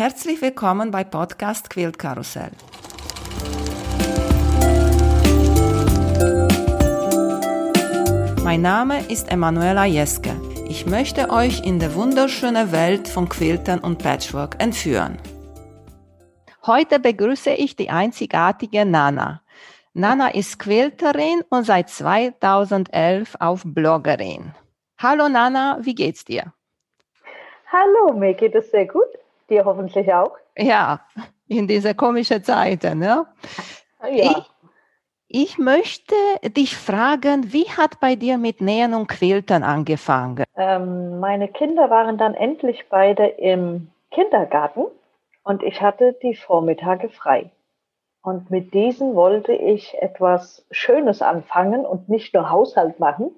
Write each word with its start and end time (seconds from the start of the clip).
Herzlich 0.00 0.40
willkommen 0.40 0.90
bei 0.90 1.04
Podcast 1.04 1.68
Quilt 1.68 1.98
Karussell. 1.98 2.52
Mein 8.42 8.62
Name 8.62 9.00
ist 9.10 9.30
Emanuela 9.30 9.84
Jeske. 9.84 10.30
Ich 10.70 10.86
möchte 10.86 11.28
euch 11.28 11.66
in 11.66 11.78
die 11.78 11.94
wunderschöne 11.94 12.72
Welt 12.72 13.08
von 13.08 13.28
Quiltern 13.28 13.80
und 13.80 13.98
Patchwork 13.98 14.56
entführen. 14.58 15.18
Heute 16.64 16.98
begrüße 16.98 17.50
ich 17.50 17.76
die 17.76 17.90
einzigartige 17.90 18.86
Nana. 18.86 19.42
Nana 19.92 20.34
ist 20.34 20.58
Quilterin 20.58 21.42
und 21.50 21.64
seit 21.64 21.90
2011 21.90 23.36
auf 23.38 23.64
Bloggerin. 23.66 24.54
Hallo 24.96 25.28
Nana, 25.28 25.78
wie 25.82 25.94
geht's 25.94 26.24
dir? 26.24 26.54
Hallo, 27.70 28.14
mir 28.14 28.32
geht 28.32 28.54
es 28.54 28.70
sehr 28.70 28.86
gut. 28.86 29.19
Dir 29.50 29.64
hoffentlich 29.64 30.12
auch. 30.12 30.32
Ja, 30.56 31.00
in 31.48 31.66
dieser 31.66 31.94
komischen 31.94 32.42
Zeit. 32.44 32.84
Ne? 32.84 33.26
Ja. 34.02 34.08
Ich, 34.12 34.50
ich 35.32 35.58
möchte 35.58 36.14
dich 36.56 36.76
fragen, 36.76 37.52
wie 37.52 37.68
hat 37.68 38.00
bei 38.00 38.14
dir 38.16 38.38
mit 38.38 38.60
Nähen 38.60 38.94
und 38.94 39.08
Quiltern 39.08 39.62
angefangen? 39.62 40.44
Ähm, 40.56 41.20
meine 41.20 41.48
Kinder 41.48 41.90
waren 41.90 42.18
dann 42.18 42.34
endlich 42.34 42.88
beide 42.88 43.26
im 43.26 43.90
Kindergarten 44.10 44.86
und 45.42 45.62
ich 45.62 45.80
hatte 45.82 46.16
die 46.22 46.34
Vormittage 46.34 47.08
frei. 47.08 47.50
Und 48.22 48.50
mit 48.50 48.74
diesen 48.74 49.14
wollte 49.14 49.52
ich 49.52 49.96
etwas 50.00 50.66
Schönes 50.70 51.22
anfangen 51.22 51.86
und 51.86 52.08
nicht 52.08 52.34
nur 52.34 52.50
Haushalt 52.50 53.00
machen. 53.00 53.30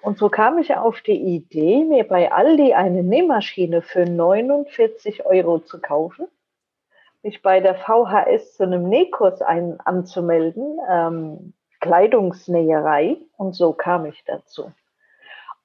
Und 0.00 0.18
so 0.18 0.28
kam 0.28 0.58
ich 0.58 0.76
auf 0.76 1.00
die 1.00 1.20
Idee, 1.20 1.84
mir 1.84 2.04
bei 2.06 2.30
Aldi 2.30 2.74
eine 2.74 3.02
Nähmaschine 3.02 3.82
für 3.82 4.04
49 4.04 5.26
Euro 5.26 5.58
zu 5.58 5.80
kaufen, 5.80 6.26
mich 7.22 7.42
bei 7.42 7.60
der 7.60 7.74
VHS 7.74 8.54
zu 8.54 8.62
einem 8.62 8.88
Nähkurs 8.88 9.42
ein, 9.42 9.80
anzumelden, 9.80 10.78
ähm, 10.88 11.52
Kleidungsnäherei. 11.80 13.16
Und 13.36 13.54
so 13.54 13.72
kam 13.72 14.06
ich 14.06 14.22
dazu. 14.24 14.72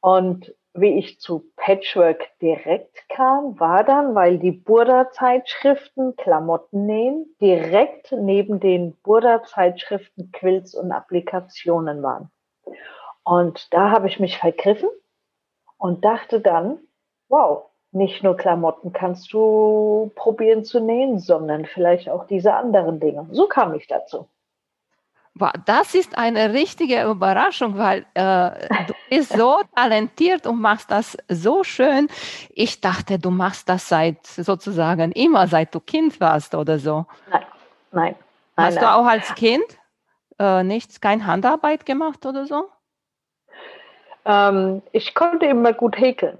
Und 0.01 0.53
wie 0.73 0.97
ich 0.97 1.19
zu 1.19 1.45
Patchwork 1.55 2.27
direkt 2.41 3.07
kam, 3.07 3.59
war 3.59 3.83
dann, 3.83 4.15
weil 4.15 4.39
die 4.39 4.51
Burda-Zeitschriften 4.51 6.15
Klamotten 6.15 6.87
nähen 6.87 7.35
direkt 7.39 8.11
neben 8.11 8.59
den 8.59 8.95
Burda-Zeitschriften 9.03 10.31
Quilts 10.31 10.73
und 10.73 10.91
Applikationen 10.91 12.01
waren. 12.01 12.31
Und 13.23 13.73
da 13.73 13.91
habe 13.91 14.07
ich 14.07 14.19
mich 14.19 14.37
vergriffen 14.37 14.89
und 15.77 16.03
dachte 16.03 16.39
dann, 16.39 16.79
wow, 17.29 17.65
nicht 17.91 18.23
nur 18.23 18.35
Klamotten 18.35 18.91
kannst 18.91 19.31
du 19.33 20.11
probieren 20.15 20.63
zu 20.65 20.79
nähen, 20.79 21.19
sondern 21.19 21.65
vielleicht 21.65 22.09
auch 22.09 22.25
diese 22.25 22.53
anderen 22.53 22.99
Dinge. 22.99 23.27
So 23.31 23.47
kam 23.47 23.73
ich 23.75 23.87
dazu. 23.87 24.27
Das 25.65 25.95
ist 25.95 26.15
eine 26.15 26.53
richtige 26.53 27.03
Überraschung, 27.05 27.77
weil 27.77 28.05
äh, 28.13 28.67
du 28.85 28.93
bist 29.09 29.33
so 29.33 29.61
talentiert 29.75 30.45
und 30.45 30.61
machst 30.61 30.91
das 30.91 31.17
so 31.27 31.63
schön. 31.63 32.07
Ich 32.49 32.81
dachte, 32.81 33.17
du 33.17 33.31
machst 33.31 33.67
das 33.67 33.89
seit 33.89 34.25
sozusagen 34.27 35.11
immer, 35.11 35.47
seit 35.47 35.73
du 35.73 35.79
Kind 35.79 36.19
warst 36.19 36.53
oder 36.53 36.77
so. 36.77 37.07
Nein, 37.31 37.45
nein. 37.91 38.15
Hast 38.55 38.75
nein, 38.75 38.83
du 38.83 38.91
auch 38.91 39.05
als 39.05 39.33
Kind 39.33 39.65
äh, 40.37 40.63
nichts, 40.63 41.01
keine 41.01 41.25
Handarbeit 41.25 41.87
gemacht 41.87 42.27
oder 42.27 42.45
so? 42.45 42.69
Ähm, 44.25 44.81
ich 44.91 45.13
konnte 45.13 45.45
immer 45.45 45.73
gut 45.73 45.97
häkeln. 45.99 46.37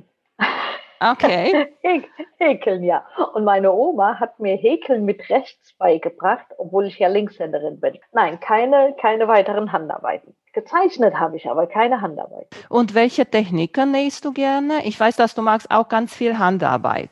Okay. 1.00 1.68
Häkeln, 2.38 2.84
ja. 2.84 3.06
Und 3.34 3.44
meine 3.44 3.74
Oma 3.74 4.20
hat 4.20 4.40
mir 4.40 4.56
Häkeln 4.56 5.04
mit 5.04 5.30
rechts 5.30 5.74
beigebracht, 5.78 6.46
obwohl 6.58 6.86
ich 6.86 6.98
ja 6.98 7.10
Linkshänderin 7.10 7.80
bin. 7.80 8.00
Nein, 8.14 8.40
keine, 8.40 8.96
keine 9.00 9.28
weiteren 9.28 9.72
Handarbeiten. 9.72 10.34
Gezeichnet 10.54 11.16
habe 11.16 11.36
ich 11.36 11.50
aber 11.50 11.68
keine 11.68 12.00
Handarbeit. 12.00 12.48
Und 12.70 12.96
welche 12.96 13.26
Techniken 13.26 13.92
nähst 13.92 14.24
du 14.24 14.32
gerne? 14.32 14.86
Ich 14.86 14.98
weiß, 14.98 15.18
dass 15.18 15.36
du 15.36 15.42
magst 15.42 15.72
auch 15.72 15.90
ganz 15.90 16.16
viel 16.16 16.38
Handarbeit. 16.38 17.10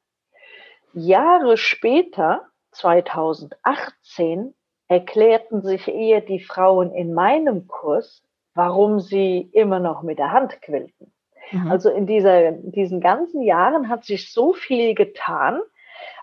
Jahre 0.94 1.58
später, 1.58 2.48
2018, 2.72 4.54
erklärten 4.88 5.62
sich 5.62 5.88
eher 5.88 6.22
die 6.22 6.40
Frauen 6.40 6.94
in 6.94 7.14
meinem 7.14 7.68
Kurs, 7.68 8.24
warum 8.54 9.00
sie 9.00 9.50
immer 9.52 9.80
noch 9.80 10.04
mit 10.04 10.20
der 10.20 10.32
Hand 10.32 10.62
quilten. 10.62 11.14
Mhm. 11.52 11.72
Also 11.72 11.90
in 11.90 12.06
dieser, 12.06 12.52
diesen 12.52 13.02
ganzen 13.02 13.42
Jahren 13.42 13.90
hat 13.90 14.06
sich 14.06 14.32
so 14.32 14.54
viel 14.54 14.96
getan, 14.96 15.60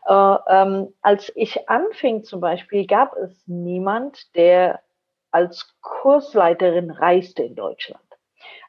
äh, 0.06 0.36
ähm, 0.48 0.94
als 1.02 1.32
ich 1.34 1.68
anfing 1.68 2.24
zum 2.24 2.40
Beispiel, 2.40 2.86
gab 2.86 3.16
es 3.16 3.42
niemand, 3.46 4.34
der 4.36 4.80
als 5.30 5.74
Kursleiterin 5.80 6.90
reiste 6.90 7.42
in 7.42 7.54
Deutschland. 7.54 8.02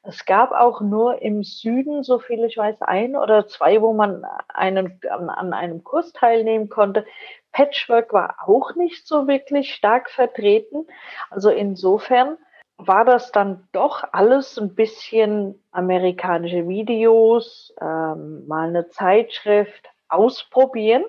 Es 0.03 0.25
gab 0.25 0.51
auch 0.51 0.81
nur 0.81 1.21
im 1.21 1.43
Süden, 1.43 2.03
so 2.03 2.19
viel 2.19 2.43
ich 2.43 2.57
weiß, 2.57 2.81
ein 2.81 3.15
oder 3.15 3.47
zwei, 3.47 3.81
wo 3.81 3.93
man 3.93 4.25
einen, 4.49 4.99
an, 5.09 5.29
an 5.29 5.53
einem 5.53 5.83
Kurs 5.83 6.11
teilnehmen 6.13 6.69
konnte. 6.69 7.05
Patchwork 7.51 8.11
war 8.13 8.35
auch 8.45 8.75
nicht 8.75 9.07
so 9.07 9.27
wirklich 9.27 9.73
stark 9.73 10.09
vertreten. 10.09 10.87
Also 11.29 11.49
insofern 11.49 12.37
war 12.77 13.05
das 13.05 13.31
dann 13.31 13.67
doch 13.71 14.03
alles 14.11 14.57
ein 14.57 14.75
bisschen 14.75 15.63
amerikanische 15.71 16.67
Videos, 16.67 17.73
ähm, 17.79 18.45
mal 18.47 18.67
eine 18.67 18.89
Zeitschrift 18.89 19.87
ausprobieren 20.09 21.05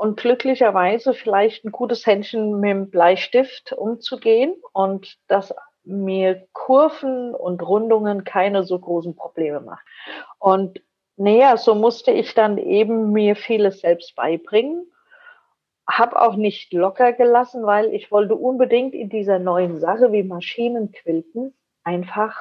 und 0.00 0.16
glücklicherweise 0.16 1.12
vielleicht 1.12 1.62
ein 1.62 1.72
gutes 1.72 2.06
Händchen 2.06 2.58
mit 2.58 2.70
dem 2.70 2.90
Bleistift 2.90 3.74
umzugehen 3.74 4.56
und 4.72 5.18
dass 5.28 5.54
mir 5.84 6.48
Kurven 6.54 7.34
und 7.34 7.60
Rundungen 7.60 8.24
keine 8.24 8.64
so 8.64 8.78
großen 8.78 9.14
Probleme 9.14 9.60
macht. 9.60 9.84
Und 10.38 10.80
naja, 11.16 11.58
so 11.58 11.74
musste 11.74 12.12
ich 12.12 12.32
dann 12.32 12.56
eben 12.56 13.12
mir 13.12 13.36
vieles 13.36 13.80
selbst 13.80 14.16
beibringen. 14.16 14.90
Hab 15.86 16.14
auch 16.14 16.36
nicht 16.36 16.72
locker 16.72 17.12
gelassen, 17.12 17.66
weil 17.66 17.92
ich 17.92 18.10
wollte 18.10 18.36
unbedingt 18.36 18.94
in 18.94 19.10
dieser 19.10 19.38
neuen 19.38 19.80
Sache 19.80 20.12
wie 20.12 20.22
Maschinenquilten 20.22 21.52
einfach 21.84 22.38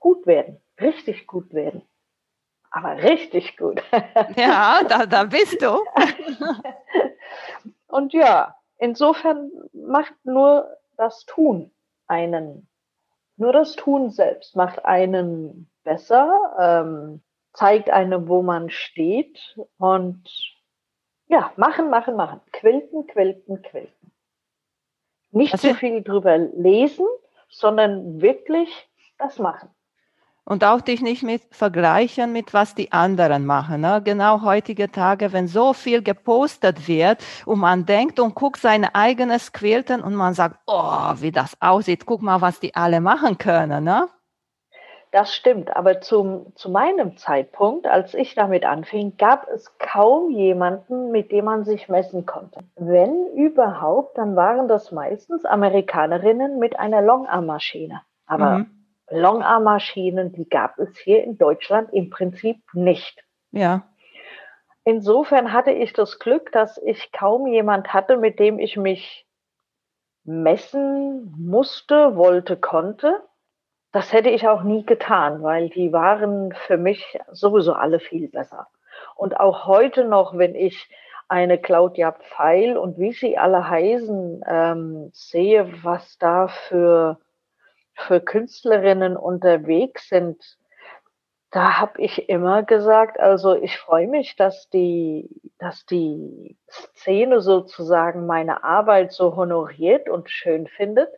gut 0.00 0.26
werden. 0.26 0.60
richtig 0.80 1.28
gut 1.28 1.54
werden. 1.54 1.82
Aber 2.70 3.02
richtig 3.02 3.56
gut. 3.56 3.82
Ja, 4.36 4.82
da, 4.88 5.06
da 5.06 5.24
bist 5.24 5.60
du. 5.62 5.80
Und 7.86 8.12
ja, 8.12 8.54
insofern 8.78 9.50
macht 9.72 10.14
nur 10.24 10.76
das 10.96 11.24
Tun 11.24 11.70
einen, 12.06 12.68
nur 13.36 13.52
das 13.52 13.76
Tun 13.76 14.10
selbst 14.10 14.56
macht 14.56 14.84
einen 14.84 15.70
besser, 15.84 16.38
ähm, 16.58 17.22
zeigt 17.52 17.90
einem, 17.90 18.28
wo 18.28 18.42
man 18.42 18.70
steht 18.70 19.58
und 19.78 20.22
ja, 21.26 21.52
machen, 21.56 21.90
machen, 21.90 22.16
machen. 22.16 22.40
Quilten, 22.52 23.06
quilten, 23.06 23.62
quilten. 23.62 24.12
Nicht 25.30 25.58
zu 25.58 25.74
viel 25.74 26.02
drüber 26.02 26.38
lesen, 26.38 27.06
sondern 27.48 28.20
wirklich 28.20 28.88
das 29.18 29.38
machen. 29.38 29.70
Und 30.48 30.64
auch 30.64 30.80
dich 30.80 31.02
nicht 31.02 31.22
mit 31.22 31.42
vergleichen 31.50 32.32
mit 32.32 32.54
was 32.54 32.74
die 32.74 32.90
anderen 32.90 33.44
machen. 33.44 33.82
Ne? 33.82 34.00
Genau 34.02 34.40
heutige 34.40 34.90
Tage, 34.90 35.34
wenn 35.34 35.46
so 35.46 35.74
viel 35.74 36.02
gepostet 36.02 36.88
wird 36.88 37.22
und 37.44 37.58
man 37.58 37.84
denkt 37.84 38.18
und 38.18 38.34
guckt 38.34 38.58
sein 38.58 38.86
eigenes 38.86 39.52
Quilten 39.52 40.00
und 40.00 40.14
man 40.14 40.32
sagt, 40.32 40.58
oh, 40.66 41.12
wie 41.16 41.32
das 41.32 41.54
aussieht, 41.60 42.06
guck 42.06 42.22
mal, 42.22 42.40
was 42.40 42.60
die 42.60 42.74
alle 42.74 43.02
machen 43.02 43.36
können. 43.36 43.84
Ne? 43.84 44.08
Das 45.10 45.34
stimmt, 45.34 45.76
aber 45.76 46.00
zum, 46.00 46.54
zu 46.54 46.70
meinem 46.70 47.18
Zeitpunkt, 47.18 47.86
als 47.86 48.14
ich 48.14 48.34
damit 48.34 48.64
anfing, 48.64 49.18
gab 49.18 49.46
es 49.48 49.76
kaum 49.78 50.30
jemanden, 50.30 51.10
mit 51.10 51.30
dem 51.30 51.44
man 51.44 51.64
sich 51.64 51.90
messen 51.90 52.24
konnte. 52.24 52.60
Wenn 52.74 53.26
überhaupt, 53.34 54.16
dann 54.16 54.34
waren 54.34 54.66
das 54.66 54.92
meistens 54.92 55.44
Amerikanerinnen 55.44 56.58
mit 56.58 56.78
einer 56.78 57.02
Longarm-Maschine. 57.02 58.00
Aber 58.26 58.60
mhm. 58.60 58.77
Longarm-Maschinen, 59.10 60.32
die 60.32 60.48
gab 60.48 60.78
es 60.78 60.96
hier 60.98 61.24
in 61.24 61.38
Deutschland 61.38 61.92
im 61.92 62.10
Prinzip 62.10 62.58
nicht. 62.72 63.24
Ja. 63.50 63.84
Insofern 64.84 65.52
hatte 65.52 65.70
ich 65.70 65.92
das 65.92 66.18
Glück, 66.18 66.52
dass 66.52 66.78
ich 66.78 67.12
kaum 67.12 67.46
jemand 67.46 67.92
hatte, 67.92 68.16
mit 68.16 68.38
dem 68.38 68.58
ich 68.58 68.76
mich 68.76 69.26
messen 70.24 71.34
musste, 71.38 72.16
wollte, 72.16 72.56
konnte. 72.56 73.22
Das 73.92 74.12
hätte 74.12 74.28
ich 74.30 74.48
auch 74.48 74.62
nie 74.62 74.84
getan, 74.84 75.42
weil 75.42 75.70
die 75.70 75.92
waren 75.92 76.52
für 76.52 76.76
mich 76.76 77.18
sowieso 77.32 77.72
alle 77.72 78.00
viel 78.00 78.28
besser. 78.28 78.68
Und 79.14 79.38
auch 79.40 79.66
heute 79.66 80.04
noch, 80.04 80.36
wenn 80.36 80.54
ich 80.54 80.88
eine 81.28 81.58
Claudia 81.58 82.12
Pfeil 82.12 82.76
und 82.76 82.98
wie 82.98 83.12
sie 83.12 83.36
alle 83.36 83.68
heißen, 83.68 84.44
ähm, 84.46 85.10
sehe, 85.12 85.70
was 85.82 86.18
da 86.18 86.48
für, 86.48 87.18
für 88.06 88.20
Künstlerinnen 88.20 89.16
unterwegs 89.16 90.08
sind, 90.08 90.42
da 91.50 91.78
habe 91.78 92.02
ich 92.02 92.28
immer 92.28 92.62
gesagt, 92.62 93.18
also 93.18 93.54
ich 93.54 93.78
freue 93.78 94.06
mich, 94.06 94.36
dass 94.36 94.68
die, 94.68 95.30
dass 95.58 95.86
die 95.86 96.58
Szene 96.68 97.40
sozusagen 97.40 98.26
meine 98.26 98.64
Arbeit 98.64 99.12
so 99.12 99.34
honoriert 99.34 100.08
und 100.08 100.30
schön 100.30 100.66
findet. 100.66 101.10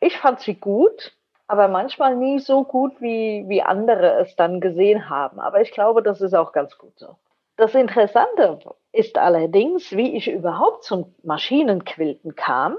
Ich 0.00 0.18
fand 0.18 0.40
sie 0.40 0.54
gut, 0.54 1.16
aber 1.46 1.68
manchmal 1.68 2.14
nie 2.16 2.40
so 2.40 2.64
gut, 2.64 3.00
wie, 3.00 3.44
wie 3.48 3.62
andere 3.62 4.20
es 4.20 4.36
dann 4.36 4.60
gesehen 4.60 5.08
haben. 5.08 5.40
Aber 5.40 5.62
ich 5.62 5.72
glaube, 5.72 6.02
das 6.02 6.20
ist 6.20 6.34
auch 6.34 6.52
ganz 6.52 6.76
gut 6.76 6.98
so. 6.98 7.16
Das 7.56 7.74
Interessante 7.74 8.58
ist 8.92 9.16
allerdings, 9.16 9.92
wie 9.92 10.16
ich 10.16 10.28
überhaupt 10.28 10.84
zum 10.84 11.14
Maschinenquilten 11.22 12.34
kam. 12.34 12.76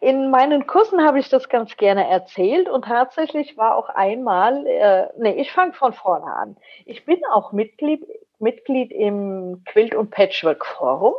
In 0.00 0.30
meinen 0.30 0.66
Kursen 0.66 1.04
habe 1.04 1.18
ich 1.18 1.28
das 1.28 1.48
ganz 1.48 1.76
gerne 1.76 2.08
erzählt 2.08 2.68
und 2.68 2.84
tatsächlich 2.84 3.56
war 3.56 3.76
auch 3.76 3.88
einmal, 3.88 4.66
äh, 4.66 5.08
nee, 5.18 5.40
ich 5.40 5.50
fange 5.50 5.72
von 5.72 5.92
vorne 5.92 6.26
an. 6.26 6.56
Ich 6.86 7.04
bin 7.04 7.18
auch 7.32 7.52
Mitglied, 7.52 8.06
Mitglied 8.38 8.92
im 8.92 9.64
Quilt- 9.64 9.96
und 9.96 10.10
Patchwork-Forum 10.10 11.14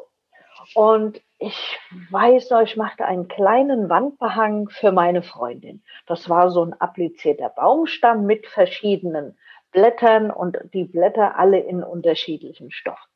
und 0.75 1.21
ich 1.39 1.79
weiß 2.11 2.51
noch, 2.51 2.61
ich 2.61 2.77
machte 2.77 3.05
einen 3.05 3.27
kleinen 3.27 3.89
Wandbehang 3.89 4.69
für 4.69 4.91
meine 4.91 5.23
Freundin. 5.23 5.83
Das 6.05 6.29
war 6.29 6.49
so 6.49 6.63
ein 6.63 6.73
applizierter 6.73 7.49
Baumstamm 7.49 8.25
mit 8.25 8.47
verschiedenen 8.47 9.37
Blättern 9.71 10.31
und 10.31 10.57
die 10.73 10.85
Blätter 10.85 11.37
alle 11.37 11.59
in 11.59 11.83
unterschiedlichem 11.83 12.71
Stoff. 12.71 13.08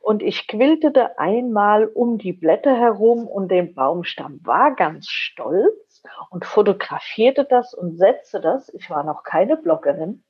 Und 0.00 0.22
ich 0.22 0.48
quiltete 0.48 1.18
einmal 1.18 1.86
um 1.86 2.18
die 2.18 2.32
Blätter 2.32 2.74
herum 2.74 3.26
und 3.28 3.48
den 3.48 3.74
Baumstamm 3.74 4.40
war 4.42 4.74
ganz 4.74 5.08
stolz 5.08 6.02
und 6.30 6.44
fotografierte 6.46 7.44
das 7.44 7.74
und 7.74 7.98
setzte 7.98 8.40
das, 8.40 8.68
ich 8.70 8.88
war 8.88 9.04
noch 9.04 9.22
keine 9.22 9.56
Bloggerin, 9.56 10.24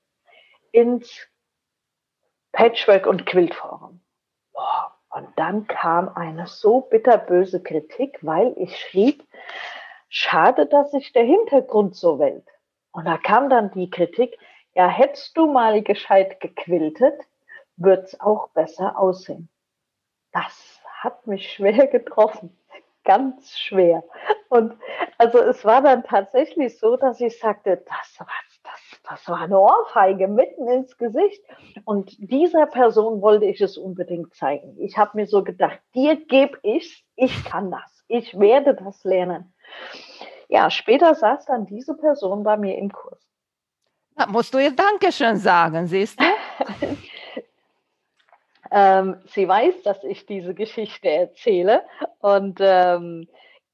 ins 0.72 1.28
Patchwork- 2.52 3.06
und 3.06 3.26
Quiltforum. 3.26 4.00
Und 5.10 5.28
dann 5.36 5.66
kam 5.66 6.08
eine 6.08 6.46
so 6.46 6.80
bitterböse 6.82 7.62
Kritik, 7.62 8.18
weil 8.22 8.54
ich 8.56 8.76
schrieb, 8.76 9.24
schade, 10.08 10.66
dass 10.66 10.90
sich 10.90 11.12
der 11.12 11.24
Hintergrund 11.24 11.96
so 11.96 12.18
wählt. 12.18 12.46
Und 12.92 13.06
da 13.06 13.18
kam 13.18 13.48
dann 13.50 13.70
die 13.72 13.90
Kritik, 13.90 14.36
ja, 14.74 14.88
hättest 14.88 15.36
du 15.36 15.46
mal 15.46 15.82
gescheit 15.82 16.40
gequiltet, 16.40 17.20
wird's 17.76 18.20
auch 18.20 18.48
besser 18.50 18.98
aussehen. 18.98 19.48
Das 20.32 20.80
hat 21.02 21.26
mich 21.26 21.52
schwer 21.54 21.86
getroffen, 21.86 22.56
ganz 23.04 23.58
schwer. 23.58 24.02
Und 24.48 24.76
also 25.18 25.38
es 25.38 25.64
war 25.64 25.82
dann 25.82 26.04
tatsächlich 26.04 26.78
so, 26.78 26.96
dass 26.96 27.20
ich 27.20 27.38
sagte, 27.38 27.76
das 27.76 28.20
war 28.20 28.28
das 29.10 29.28
war 29.28 29.40
eine 29.40 29.58
Ohrfeige 29.58 30.28
mitten 30.28 30.68
ins 30.68 30.96
Gesicht. 30.96 31.42
Und 31.84 32.14
dieser 32.18 32.66
Person 32.66 33.20
wollte 33.20 33.46
ich 33.46 33.60
es 33.60 33.76
unbedingt 33.76 34.34
zeigen. 34.34 34.76
Ich 34.78 34.96
habe 34.96 35.16
mir 35.16 35.26
so 35.26 35.42
gedacht, 35.42 35.80
dir 35.94 36.14
gebe 36.14 36.56
ich's, 36.62 37.02
ich 37.16 37.44
kann 37.44 37.72
das, 37.72 38.04
ich 38.06 38.38
werde 38.38 38.74
das 38.74 39.02
lernen. 39.02 39.52
Ja, 40.48 40.70
später 40.70 41.14
saß 41.14 41.46
dann 41.46 41.66
diese 41.66 41.94
Person 41.94 42.44
bei 42.44 42.56
mir 42.56 42.78
im 42.78 42.92
Kurs. 42.92 43.20
Da 44.16 44.26
musst 44.26 44.54
du 44.54 44.58
ihr 44.58 44.72
Dankeschön 44.72 45.36
sagen, 45.36 45.86
siehst 45.86 46.20
du? 46.20 46.24
ähm, 48.70 49.16
sie 49.26 49.48
weiß, 49.48 49.82
dass 49.82 50.02
ich 50.04 50.26
diese 50.26 50.54
Geschichte 50.54 51.08
erzähle 51.08 51.82
und 52.20 52.58
ähm, 52.60 53.28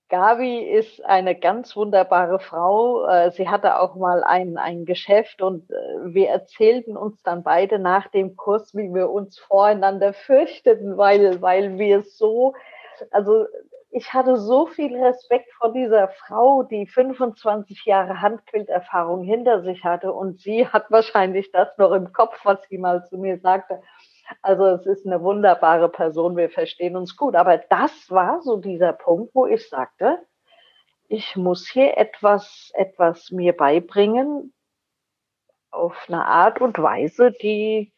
Gabi 0.08 0.60
ist 0.60 1.04
eine 1.04 1.34
ganz 1.34 1.74
wunderbare 1.74 2.38
Frau. 2.38 3.06
Äh, 3.06 3.32
sie 3.32 3.48
hatte 3.48 3.80
auch 3.80 3.96
mal 3.96 4.22
ein, 4.22 4.56
ein 4.56 4.84
Geschäft 4.84 5.42
und 5.42 5.68
äh, 5.70 5.74
wir 6.14 6.28
erzählten 6.28 6.96
uns 6.96 7.22
dann 7.24 7.42
beide 7.42 7.80
nach 7.80 8.06
dem 8.08 8.36
Kurs, 8.36 8.72
wie 8.74 8.94
wir 8.94 9.10
uns 9.10 9.38
voreinander 9.38 10.12
fürchteten, 10.12 10.96
weil, 10.96 11.42
weil 11.42 11.78
wir 11.78 12.02
so, 12.02 12.54
also 13.10 13.46
ich 13.90 14.12
hatte 14.12 14.36
so 14.36 14.66
viel 14.66 14.94
Respekt 14.94 15.50
vor 15.54 15.72
dieser 15.72 16.08
Frau, 16.08 16.62
die 16.62 16.86
25 16.86 17.84
Jahre 17.86 18.20
Handquilterfahrung 18.20 19.24
hinter 19.24 19.62
sich 19.62 19.82
hatte 19.84 20.12
und 20.12 20.38
sie 20.38 20.68
hat 20.68 20.90
wahrscheinlich 20.90 21.50
das 21.50 21.76
noch 21.78 21.92
im 21.92 22.12
Kopf, 22.12 22.38
was 22.44 22.58
sie 22.68 22.78
mal 22.78 23.04
zu 23.06 23.16
mir 23.18 23.38
sagte. 23.40 23.80
Also 24.42 24.66
es 24.66 24.86
ist 24.86 25.06
eine 25.06 25.22
wunderbare 25.22 25.88
Person, 25.88 26.36
wir 26.36 26.50
verstehen 26.50 26.96
uns 26.96 27.16
gut. 27.16 27.34
Aber 27.34 27.58
das 27.58 28.10
war 28.10 28.42
so 28.42 28.56
dieser 28.56 28.92
Punkt, 28.92 29.34
wo 29.34 29.46
ich 29.46 29.68
sagte, 29.68 30.18
ich 31.08 31.36
muss 31.36 31.68
hier 31.68 31.96
etwas, 31.96 32.70
etwas 32.74 33.30
mir 33.30 33.56
beibringen 33.56 34.52
auf 35.70 35.94
eine 36.08 36.24
Art 36.24 36.60
und 36.60 36.78
Weise, 36.78 37.32
die, 37.32 37.92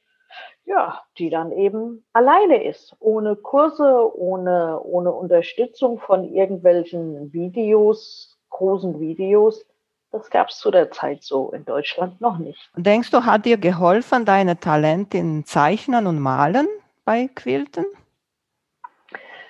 ja, 0.64 1.02
die 1.16 1.30
dann 1.30 1.52
eben 1.52 2.04
alleine 2.12 2.64
ist, 2.64 2.94
ohne 2.98 3.36
Kurse, 3.36 4.10
ohne, 4.14 4.80
ohne 4.82 5.12
Unterstützung 5.12 5.98
von 6.00 6.24
irgendwelchen 6.24 7.32
Videos, 7.32 8.38
großen 8.50 9.00
Videos. 9.00 9.64
Das 10.10 10.30
gab 10.30 10.48
es 10.48 10.58
zu 10.58 10.70
der 10.70 10.90
Zeit 10.90 11.22
so 11.22 11.50
in 11.50 11.64
Deutschland 11.64 12.20
noch 12.20 12.38
nicht. 12.38 12.70
Denkst 12.76 13.10
du, 13.10 13.24
hat 13.24 13.44
dir 13.44 13.58
geholfen, 13.58 14.24
deine 14.24 14.58
Talente 14.58 15.18
in 15.18 15.44
Zeichnen 15.44 16.06
und 16.06 16.18
Malen 16.18 16.66
bei 17.04 17.28
Quilten? 17.34 17.84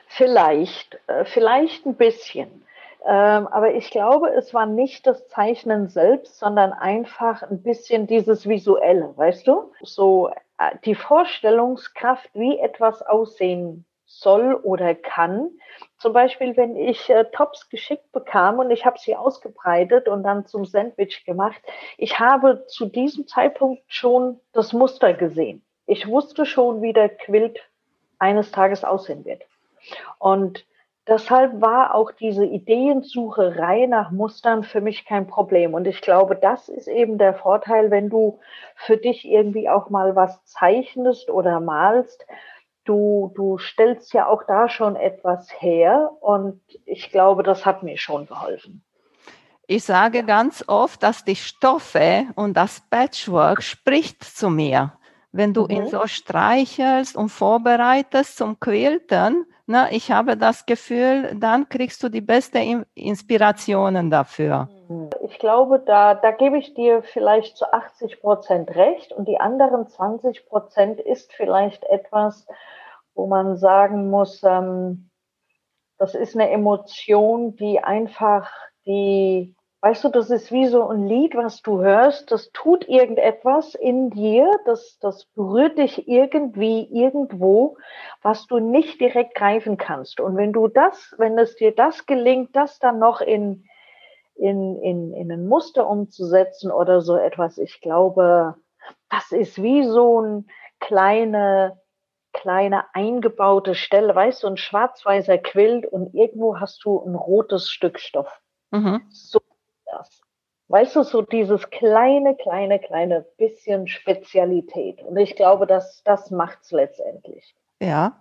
Vielleicht, 0.09 0.99
äh, 1.07 1.25
vielleicht 1.25 1.87
ein 1.87 1.95
bisschen. 1.95 2.65
Ähm, 3.07 3.47
aber 3.47 3.75
ich 3.75 3.91
glaube, 3.91 4.31
es 4.31 4.53
war 4.53 4.67
nicht 4.67 5.07
das 5.07 5.29
Zeichnen 5.29 5.89
selbst, 5.89 6.39
sondern 6.39 6.73
einfach 6.73 7.43
ein 7.43 7.63
bisschen 7.63 8.07
dieses 8.07 8.49
Visuelle, 8.49 9.13
weißt 9.17 9.47
du? 9.47 9.73
So 9.83 10.31
äh, 10.59 10.77
die 10.85 10.97
Vorstellungskraft, 10.97 12.29
wie 12.35 12.59
etwas 12.59 13.03
aussehen 13.03 13.85
soll 14.21 14.55
oder 14.55 14.95
kann. 14.95 15.51
Zum 15.99 16.13
Beispiel, 16.13 16.57
wenn 16.57 16.77
ich 16.77 17.09
äh, 17.11 17.25
Tops 17.33 17.69
geschickt 17.69 18.11
bekam 18.13 18.59
und 18.59 18.71
ich 18.71 18.85
habe 18.85 18.99
sie 18.99 19.17
ausgebreitet 19.17 20.09
und 20.09 20.23
dann 20.23 20.47
zum 20.47 20.65
Sandwich 20.65 21.25
gemacht. 21.25 21.61
Ich 21.97 22.19
habe 22.19 22.67
zu 22.67 22.87
diesem 22.87 23.27
Zeitpunkt 23.27 23.83
schon 23.87 24.41
das 24.53 24.73
Muster 24.73 25.15
gesehen. 25.15 25.63
Ich 25.87 26.07
wusste 26.07 26.47
schon, 26.47 26.83
wie 26.83 26.93
der 26.93 27.09
Quilt 27.09 27.61
eines 28.19 28.51
Tages 28.51 28.85
aussehen 28.85 29.25
wird. 29.25 29.43
Und 30.19 30.67
deshalb 31.07 31.61
war 31.61 31.95
auch 31.95 32.11
diese 32.13 32.45
Ideensucherei 32.45 33.87
nach 33.87 34.11
Mustern 34.11 34.65
für 34.65 34.81
mich 34.81 35.05
kein 35.05 35.27
Problem. 35.27 35.75
Und 35.75 35.87
ich 35.87 36.01
glaube, 36.01 36.37
das 36.37 36.69
ist 36.69 36.89
eben 36.89 37.19
der 37.19 37.35
Vorteil, 37.35 37.91
wenn 37.91 38.11
du 38.11 38.39
für 38.75 38.97
dich 38.97 39.27
irgendwie 39.27 39.69
auch 39.69 39.91
mal 39.91 40.15
was 40.17 40.45
zeichnest 40.45 41.31
oder 41.31 41.61
malst. 41.61 42.27
Du, 42.89 43.33
du 43.37 43.59
stellst 43.59 44.15
ja 44.15 44.27
auch 44.27 44.45
da 44.45 44.71
schon 44.71 44.97
etwas 44.97 45.51
her 45.61 46.11
und 46.21 46.59
ich 46.87 47.11
glaube, 47.11 47.43
das 47.43 47.67
hat 47.67 47.83
mir 47.83 47.99
schon 47.99 48.27
geholfen. 48.27 48.83
Ich 49.67 49.85
sage 49.85 50.25
ganz 50.25 50.65
oft, 50.67 51.03
dass 51.03 51.23
die 51.23 51.37
Stoffe 51.37 52.25
und 52.35 52.57
das 52.57 52.81
Patchwork 52.89 53.63
spricht 53.63 54.25
zu 54.25 54.49
mir. 54.49 54.95
Wenn 55.33 55.53
du 55.53 55.65
mhm. 55.65 55.71
ihn 55.71 55.87
so 55.89 56.07
streichelst 56.07 57.15
und 57.15 57.29
vorbereitest 57.29 58.39
zum 58.39 58.59
Quilten, 58.59 59.45
na, 59.67 59.93
ich 59.93 60.11
habe 60.11 60.39
das 60.39 60.65
Gefühl, 60.65 61.37
dann 61.39 61.69
kriegst 61.69 62.03
du 62.03 62.09
die 62.09 62.23
besten 62.23 62.87
Inspirationen 62.95 64.11
dafür. 64.11 64.71
Mhm. 64.89 65.11
Ich 65.23 65.39
glaube, 65.39 65.79
da, 65.79 66.15
da 66.15 66.31
gebe 66.31 66.59
ich 66.59 66.75
dir 66.75 67.03
vielleicht 67.03 67.57
zu 67.57 67.73
80 67.73 68.21
Prozent 68.21 68.75
recht 68.75 69.13
und 69.13 69.29
die 69.29 69.41
anderen 69.41 69.87
20 69.87 70.47
Prozent 70.47 71.01
ist 71.01 71.33
vielleicht 71.33 71.85
etwas, 71.85 72.47
wo 73.15 73.27
man 73.27 73.57
sagen 73.57 74.11
muss, 74.11 74.43
ähm, 74.43 75.11
das 75.99 76.15
ist 76.15 76.35
eine 76.35 76.51
Emotion, 76.51 77.57
die 77.57 77.81
einfach 77.81 78.51
die 78.87 79.55
Weißt 79.81 80.03
du, 80.03 80.09
das 80.09 80.29
ist 80.31 80.51
wie 80.51 80.67
so 80.67 80.89
ein 80.89 81.07
Lied, 81.07 81.37
was 81.37 81.63
du 81.63 81.81
hörst, 81.81 82.33
das 82.33 82.51
tut 82.51 82.89
irgendetwas 82.89 83.77
in 83.77 84.11
dir, 84.11 84.51
das, 84.65 84.99
das 85.01 85.27
berührt 85.37 85.79
dich 85.79 86.09
irgendwie 86.09 86.83
irgendwo, 86.91 87.77
was 88.21 88.49
du 88.49 88.59
nicht 88.59 89.01
direkt 89.01 89.37
greifen 89.37 89.77
kannst. 89.77 90.19
Und 90.19 90.37
wenn 90.37 90.53
du 90.53 90.67
das, 90.67 91.15
wenn 91.19 91.39
es 91.39 91.55
dir 91.55 91.73
das 91.73 92.07
gelingt, 92.07 92.57
das 92.57 92.81
dann 92.81 92.99
noch 92.99 93.21
in, 93.21 93.69
in, 94.39 94.81
in, 94.83 95.13
in 95.13 95.33
ein 95.33 95.47
Muster 95.47 95.89
umzusetzen 95.89 96.71
oder 96.71 97.01
so 97.01 97.17
etwas, 97.17 97.59
ich 97.59 97.81
glaube, 97.81 98.55
das 99.11 99.33
ist 99.33 99.63
wie 99.63 99.85
so 99.85 100.21
ein 100.21 100.49
kleine, 100.81 101.81
kleine 102.33 102.85
eingebaute 102.95 103.75
Stelle, 103.75 104.15
weißt 104.15 104.43
du, 104.43 104.49
ein 104.49 104.57
schwarz-weißer 104.57 105.39
Quilt 105.39 105.87
und 105.87 106.15
irgendwo 106.15 106.61
hast 106.61 106.85
du 106.85 107.01
ein 107.05 107.15
rotes 107.15 107.71
Stück 107.71 107.99
Stoff. 107.99 108.41
Mhm. 108.71 109.03
So 109.11 109.41
das. 109.87 110.21
Weißt 110.69 110.97
du, 110.97 111.03
so 111.03 111.23
dieses 111.23 111.71
kleine, 111.71 112.37
kleine, 112.37 112.79
kleine 112.79 113.25
bisschen 113.39 113.89
Spezialität. 113.89 115.03
Und 115.03 115.17
ich 115.17 115.35
glaube, 115.35 115.67
dass 115.67 116.03
das 116.05 116.31
macht 116.31 116.59
es 116.63 116.73
letztendlich. 116.73 117.55
Ja. 117.81 118.21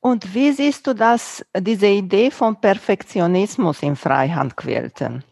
Und 0.00 0.34
wie 0.34 0.52
siehst 0.52 0.86
du 0.86 0.94
das, 0.94 1.44
diese 1.58 1.86
Idee 1.86 2.30
von 2.30 2.60
Perfektionismus 2.60 3.82
im 3.82 3.96
Freihandquilten? 3.96 5.24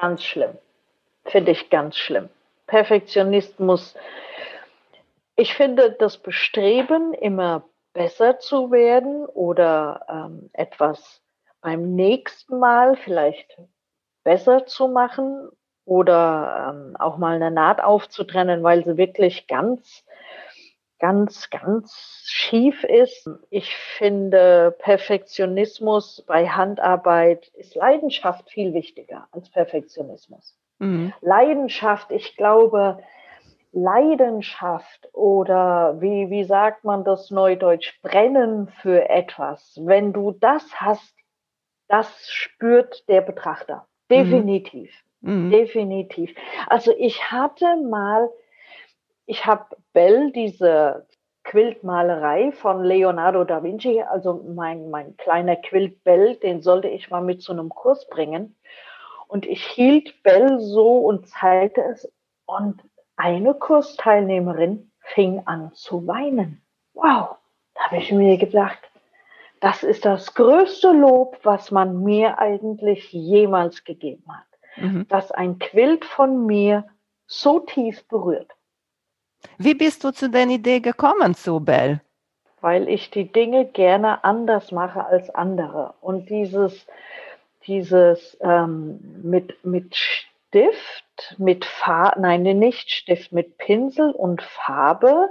Ganz 0.00 0.24
schlimm. 0.24 0.56
Finde 1.26 1.52
ich 1.52 1.68
ganz 1.68 1.96
schlimm. 1.96 2.30
Perfektionismus. 2.66 3.94
Ich 5.36 5.54
finde 5.54 5.92
das 5.92 6.16
Bestreben, 6.16 7.12
immer 7.12 7.64
besser 7.92 8.38
zu 8.38 8.70
werden 8.70 9.26
oder 9.26 10.06
ähm, 10.08 10.48
etwas 10.54 11.20
beim 11.60 11.94
nächsten 11.94 12.58
Mal 12.58 12.96
vielleicht 12.96 13.58
besser 14.24 14.64
zu 14.66 14.88
machen 14.88 15.50
oder 15.84 16.72
ähm, 16.72 16.96
auch 16.96 17.18
mal 17.18 17.34
eine 17.34 17.50
Naht 17.50 17.82
aufzutrennen, 17.82 18.62
weil 18.62 18.84
sie 18.84 18.96
wirklich 18.96 19.48
ganz, 19.48 20.04
ganz, 21.00 21.50
ganz 21.50 22.24
schief 22.26 22.84
ist. 22.84 23.28
Ich 23.50 23.74
finde, 23.74 24.76
Perfektionismus 24.78 26.22
bei 26.26 26.48
Handarbeit 26.48 27.48
ist 27.54 27.74
Leidenschaft 27.74 28.48
viel 28.50 28.74
wichtiger 28.74 29.26
als 29.32 29.50
Perfektionismus. 29.50 30.56
Mhm. 30.78 31.12
Leidenschaft, 31.20 32.10
ich 32.10 32.36
glaube, 32.36 33.02
Leidenschaft 33.72 35.08
oder 35.12 36.00
wie, 36.00 36.30
wie 36.30 36.44
sagt 36.44 36.84
man 36.84 37.04
das 37.04 37.30
neudeutsch, 37.30 38.00
brennen 38.02 38.68
für 38.82 39.08
etwas. 39.08 39.78
Wenn 39.82 40.12
du 40.12 40.32
das 40.32 40.64
hast, 40.74 41.14
das 41.88 42.30
spürt 42.30 43.08
der 43.08 43.20
Betrachter. 43.20 43.86
Definitiv. 44.10 44.92
Mhm. 45.20 45.50
Definitiv. 45.50 46.34
Also 46.66 46.92
ich 46.96 47.30
hatte 47.30 47.76
mal, 47.76 48.28
ich 49.30 49.46
habe 49.46 49.76
Bell, 49.92 50.32
diese 50.32 51.06
Quiltmalerei 51.44 52.50
von 52.50 52.82
Leonardo 52.82 53.44
da 53.44 53.62
Vinci, 53.62 54.02
also 54.02 54.44
mein, 54.54 54.90
mein 54.90 55.16
kleiner 55.16 55.54
Quilt 55.54 56.02
Bell, 56.02 56.34
den 56.36 56.62
sollte 56.62 56.88
ich 56.88 57.10
mal 57.10 57.22
mit 57.22 57.40
zu 57.40 57.52
einem 57.52 57.68
Kurs 57.68 58.08
bringen. 58.08 58.56
Und 59.28 59.46
ich 59.46 59.64
hielt 59.64 60.24
Bell 60.24 60.58
so 60.58 60.98
und 60.98 61.28
zeigte 61.28 61.80
es. 61.82 62.12
Und 62.44 62.82
eine 63.14 63.54
Kursteilnehmerin 63.54 64.90
fing 64.98 65.42
an 65.46 65.72
zu 65.74 66.08
weinen. 66.08 66.60
Wow, 66.94 67.36
da 67.74 67.82
habe 67.84 67.98
ich 67.98 68.10
mir 68.10 68.36
gedacht, 68.36 68.80
das 69.60 69.84
ist 69.84 70.04
das 70.04 70.34
größte 70.34 70.90
Lob, 70.90 71.38
was 71.44 71.70
man 71.70 72.02
mir 72.02 72.38
eigentlich 72.40 73.12
jemals 73.12 73.84
gegeben 73.84 74.24
hat. 74.26 74.82
Mhm. 74.82 75.06
Dass 75.06 75.30
ein 75.30 75.60
Quilt 75.60 76.04
von 76.04 76.46
mir 76.46 76.84
so 77.26 77.60
tief 77.60 78.08
berührt. 78.08 78.50
Wie 79.58 79.74
bist 79.74 80.04
du 80.04 80.10
zu 80.10 80.30
der 80.30 80.46
Idee 80.46 80.80
gekommen, 80.80 81.34
Subel? 81.34 82.00
Weil 82.60 82.88
ich 82.88 83.10
die 83.10 83.30
Dinge 83.30 83.66
gerne 83.66 84.24
anders 84.24 84.72
mache 84.72 85.04
als 85.04 85.30
andere. 85.34 85.94
Und 86.00 86.28
dieses, 86.28 86.86
dieses 87.66 88.36
ähm, 88.42 89.00
mit, 89.22 89.64
mit 89.64 89.96
Stift, 89.96 91.36
mit 91.38 91.64
Farbe, 91.64 92.20
nein, 92.20 92.42
nicht 92.42 92.90
Stift, 92.90 93.32
mit 93.32 93.56
Pinsel 93.58 94.10
und 94.10 94.42
Farbe 94.42 95.30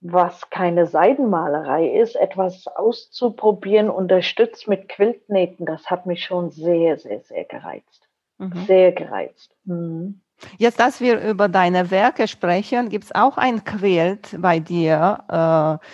was 0.00 0.48
keine 0.48 0.86
Seidenmalerei 0.86 1.88
ist, 1.88 2.16
etwas 2.16 2.66
auszuprobieren, 2.66 3.90
unterstützt 3.90 4.66
mit 4.66 4.88
Quiltnähten, 4.88 5.66
das 5.66 5.90
hat 5.90 6.06
mich 6.06 6.24
schon 6.24 6.50
sehr, 6.50 6.98
sehr, 6.98 7.20
sehr 7.20 7.44
gereizt. 7.44 8.08
Mhm. 8.38 8.64
Sehr 8.66 8.92
gereizt. 8.92 9.54
Mhm. 9.64 10.20
Jetzt, 10.58 10.80
dass 10.80 11.00
wir 11.00 11.20
über 11.20 11.48
deine 11.48 11.90
Werke 11.90 12.28
sprechen, 12.28 12.88
gibt 12.88 13.04
es 13.04 13.14
auch 13.14 13.36
ein 13.36 13.64
Quilt 13.64 14.36
bei 14.38 14.60
dir 14.60 15.80
äh, 15.80 15.86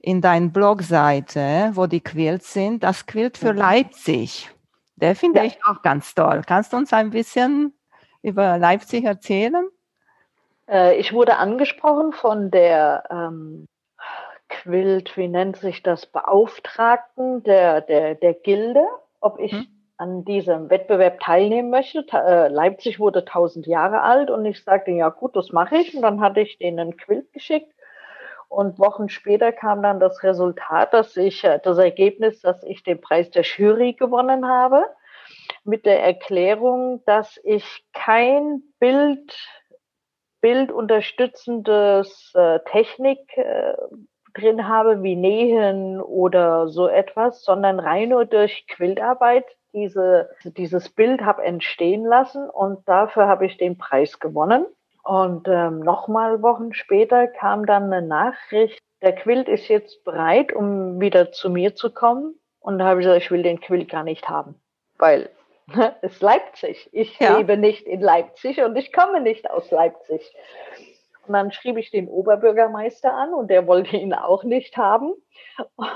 in 0.00 0.20
deiner 0.20 0.48
Blogseite, 0.48 1.70
wo 1.74 1.86
die 1.86 2.00
Quilts 2.00 2.52
sind. 2.52 2.82
Das 2.82 3.06
Quilt 3.06 3.38
für. 3.38 3.52
Leipzig. 3.52 4.50
Der 4.96 5.16
finde 5.16 5.40
ja. 5.40 5.46
ich 5.46 5.58
auch 5.64 5.82
ganz 5.82 6.14
toll. 6.14 6.42
Kannst 6.46 6.72
du 6.72 6.76
uns 6.76 6.92
ein 6.92 7.10
bisschen 7.10 7.72
über 8.22 8.58
Leipzig 8.58 9.04
erzählen? 9.04 9.68
Äh, 10.68 10.96
ich 10.96 11.12
wurde 11.12 11.36
angesprochen 11.36 12.12
von 12.12 12.50
der 12.50 13.04
ähm, 13.10 13.66
Quilt, 14.48 15.16
wie 15.16 15.28
nennt 15.28 15.56
sich 15.56 15.82
das, 15.82 16.06
Beauftragten 16.06 17.42
der, 17.42 17.80
der, 17.80 18.14
der 18.14 18.34
Gilde, 18.34 18.84
ob 19.20 19.38
ich 19.38 19.52
hm. 19.52 19.66
An 19.96 20.24
diesem 20.24 20.70
Wettbewerb 20.70 21.20
teilnehmen 21.20 21.70
möchte. 21.70 22.04
Äh, 22.12 22.48
Leipzig 22.48 22.98
wurde 22.98 23.20
1000 23.20 23.66
Jahre 23.66 24.02
alt 24.02 24.30
und 24.30 24.44
ich 24.44 24.62
sagte, 24.62 24.90
ja 24.90 25.08
gut, 25.10 25.36
das 25.36 25.52
mache 25.52 25.76
ich. 25.76 25.94
Und 25.94 26.02
dann 26.02 26.20
hatte 26.20 26.40
ich 26.40 26.58
denen 26.58 26.78
einen 26.78 26.96
Quilt 26.96 27.32
geschickt. 27.32 27.72
Und 28.48 28.78
Wochen 28.78 29.08
später 29.08 29.52
kam 29.52 29.82
dann 29.82 30.00
das 30.00 30.22
Resultat, 30.22 30.92
dass 30.92 31.16
ich, 31.16 31.44
äh, 31.44 31.60
das 31.62 31.78
Ergebnis, 31.78 32.40
dass 32.40 32.62
ich 32.64 32.82
den 32.82 33.00
Preis 33.00 33.30
der 33.30 33.44
Jury 33.44 33.94
gewonnen 33.94 34.46
habe, 34.48 34.84
mit 35.64 35.86
der 35.86 36.02
Erklärung, 36.02 37.02
dass 37.06 37.38
ich 37.44 37.84
kein 37.92 38.62
Bild 38.80 39.32
bildunterstützendes 40.40 42.32
äh, 42.34 42.58
Technik 42.70 43.20
drin 44.34 44.66
habe, 44.66 45.02
wie 45.02 45.14
Nähen 45.14 46.00
oder 46.00 46.68
so 46.68 46.88
etwas, 46.88 47.44
sondern 47.44 47.78
rein 47.78 48.08
nur 48.08 48.24
durch 48.24 48.66
Quiltarbeit 48.66 49.44
diese, 49.72 50.30
dieses 50.44 50.88
Bild 50.88 51.22
habe 51.22 51.42
entstehen 51.42 52.04
lassen 52.04 52.48
und 52.48 52.88
dafür 52.88 53.26
habe 53.26 53.46
ich 53.46 53.56
den 53.56 53.78
Preis 53.78 54.20
gewonnen. 54.20 54.66
Und 55.02 55.48
ähm, 55.48 55.80
nochmal 55.80 56.42
Wochen 56.42 56.72
später 56.72 57.26
kam 57.26 57.66
dann 57.66 57.92
eine 57.92 58.06
Nachricht, 58.06 58.78
der 59.02 59.12
Quilt 59.12 59.48
ist 59.48 59.66
jetzt 59.68 60.04
bereit, 60.04 60.52
um 60.52 61.00
wieder 61.00 61.32
zu 61.32 61.50
mir 61.50 61.74
zu 61.74 61.92
kommen. 61.92 62.38
Und 62.60 62.78
da 62.78 62.86
habe 62.86 63.00
ich 63.00 63.06
gesagt, 63.06 63.24
ich 63.24 63.30
will 63.32 63.42
den 63.42 63.60
Quilt 63.60 63.90
gar 63.90 64.04
nicht 64.04 64.28
haben, 64.28 64.54
weil 64.98 65.28
ist 66.02 66.22
Leipzig. 66.22 66.88
Ich 66.92 67.18
ja. 67.18 67.36
lebe 67.36 67.56
nicht 67.56 67.86
in 67.86 68.00
Leipzig 68.00 68.62
und 68.62 68.76
ich 68.76 68.92
komme 68.92 69.20
nicht 69.20 69.50
aus 69.50 69.70
Leipzig. 69.70 70.34
Und 71.26 71.34
dann 71.34 71.52
schrieb 71.52 71.76
ich 71.76 71.90
den 71.90 72.08
Oberbürgermeister 72.08 73.12
an 73.14 73.34
und 73.34 73.48
der 73.48 73.66
wollte 73.66 73.96
ihn 73.96 74.14
auch 74.14 74.44
nicht 74.44 74.76
haben. 74.76 75.12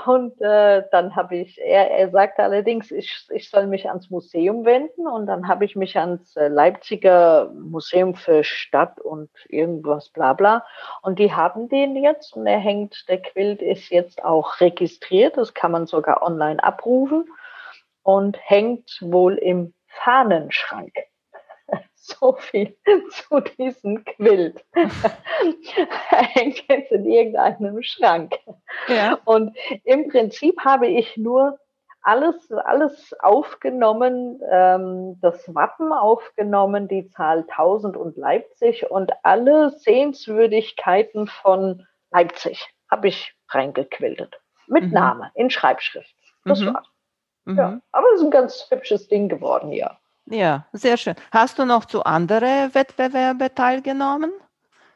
Und 0.05 0.39
äh, 0.41 0.83
dann 0.91 1.15
habe 1.15 1.37
ich, 1.37 1.59
er, 1.59 1.91
er 1.91 2.09
sagte 2.11 2.43
allerdings, 2.43 2.91
ich, 2.91 3.27
ich 3.31 3.49
soll 3.49 3.67
mich 3.67 3.89
ans 3.89 4.09
Museum 4.09 4.65
wenden. 4.65 5.07
Und 5.07 5.27
dann 5.27 5.47
habe 5.47 5.65
ich 5.65 5.75
mich 5.75 5.97
ans 5.97 6.35
äh, 6.35 6.47
Leipziger 6.47 7.51
Museum 7.53 8.15
für 8.15 8.43
Stadt 8.43 8.99
und 9.01 9.29
irgendwas 9.49 10.09
bla 10.09 10.33
bla. 10.33 10.65
Und 11.01 11.19
die 11.19 11.33
haben 11.33 11.69
den 11.69 11.95
jetzt 11.95 12.35
und 12.35 12.47
er 12.47 12.59
hängt, 12.59 13.05
der 13.09 13.21
Quilt 13.21 13.61
ist 13.61 13.89
jetzt 13.89 14.23
auch 14.23 14.59
registriert. 14.61 15.37
Das 15.37 15.53
kann 15.53 15.71
man 15.71 15.87
sogar 15.87 16.21
online 16.23 16.63
abrufen. 16.63 17.25
und 18.03 18.37
hängt 18.41 18.99
wohl 19.01 19.35
im 19.35 19.73
Fahnenschrank. 19.87 20.93
So 22.19 22.33
viel 22.33 22.75
zu 23.09 23.41
diesem 23.41 24.03
Quilt. 24.05 24.63
er 24.73 26.23
hängt 26.23 26.63
jetzt 26.69 26.91
in 26.91 27.05
irgendeinem 27.05 27.83
Schrank. 27.83 28.35
Ja. 28.87 29.19
Und 29.25 29.57
im 29.83 30.07
Prinzip 30.07 30.59
habe 30.63 30.87
ich 30.87 31.17
nur 31.17 31.59
alles, 32.07 32.49
alles 32.51 33.13
aufgenommen, 33.19 34.39
ähm, 34.49 35.19
das 35.21 35.53
Wappen 35.53 35.91
aufgenommen, 35.91 36.87
die 36.87 37.09
Zahl 37.09 37.43
1000 37.49 37.97
und 37.97 38.15
Leipzig 38.15 38.89
und 38.89 39.11
alle 39.23 39.71
Sehenswürdigkeiten 39.71 41.27
von 41.27 41.85
Leipzig 42.11 42.65
habe 42.89 43.09
ich 43.09 43.35
reingequiltet. 43.49 44.39
Mit 44.67 44.85
mhm. 44.85 44.91
Name, 44.91 45.31
in 45.35 45.49
Schreibschrift. 45.49 46.15
Das 46.45 46.61
mhm. 46.61 46.73
war's. 46.73 46.87
Mhm. 47.43 47.57
Ja, 47.57 47.81
aber 47.91 48.07
es 48.13 48.21
ist 48.21 48.25
ein 48.25 48.31
ganz 48.31 48.67
hübsches 48.69 49.07
Ding 49.09 49.27
geworden, 49.27 49.73
ja. 49.73 49.99
Ja, 50.29 50.65
sehr 50.73 50.97
schön. 50.97 51.15
Hast 51.31 51.57
du 51.57 51.65
noch 51.65 51.85
zu 51.85 52.03
anderen 52.03 52.73
Wettbewerben 52.75 53.49
teilgenommen? 53.55 54.31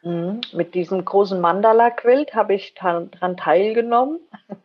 Mhm. 0.04 0.42
Mit 0.52 0.76
diesem 0.76 1.06
großen 1.06 1.40
Mandala-Quilt 1.40 2.34
habe 2.34 2.56
ich 2.56 2.74
daran 2.74 3.38
teilgenommen. 3.38 4.20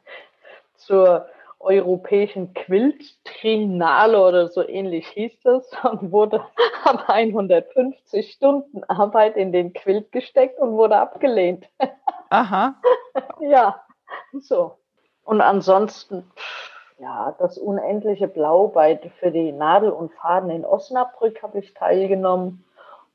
Zur 0.76 1.28
europäischen 1.60 2.52
Quilt-Trinale 2.54 4.20
oder 4.20 4.48
so 4.48 4.66
ähnlich 4.66 5.06
hieß 5.08 5.40
das 5.42 5.70
und 5.84 6.12
wurde 6.12 6.44
ab 6.84 7.08
150 7.08 8.32
Stunden 8.32 8.84
Arbeit 8.84 9.36
in 9.36 9.52
den 9.52 9.72
Quilt 9.72 10.12
gesteckt 10.12 10.58
und 10.58 10.72
wurde 10.72 10.96
abgelehnt. 10.96 11.66
Aha. 12.30 12.74
ja, 13.40 13.80
so. 14.32 14.78
Und 15.22 15.40
ansonsten, 15.40 16.30
ja, 16.98 17.34
das 17.38 17.58
unendliche 17.58 18.28
Blau 18.28 18.68
bei, 18.68 18.98
für 19.20 19.30
die 19.30 19.52
Nadel 19.52 19.90
und 19.90 20.12
Faden 20.14 20.50
in 20.50 20.64
Osnabrück 20.64 21.42
habe 21.42 21.58
ich 21.58 21.74
teilgenommen 21.74 22.64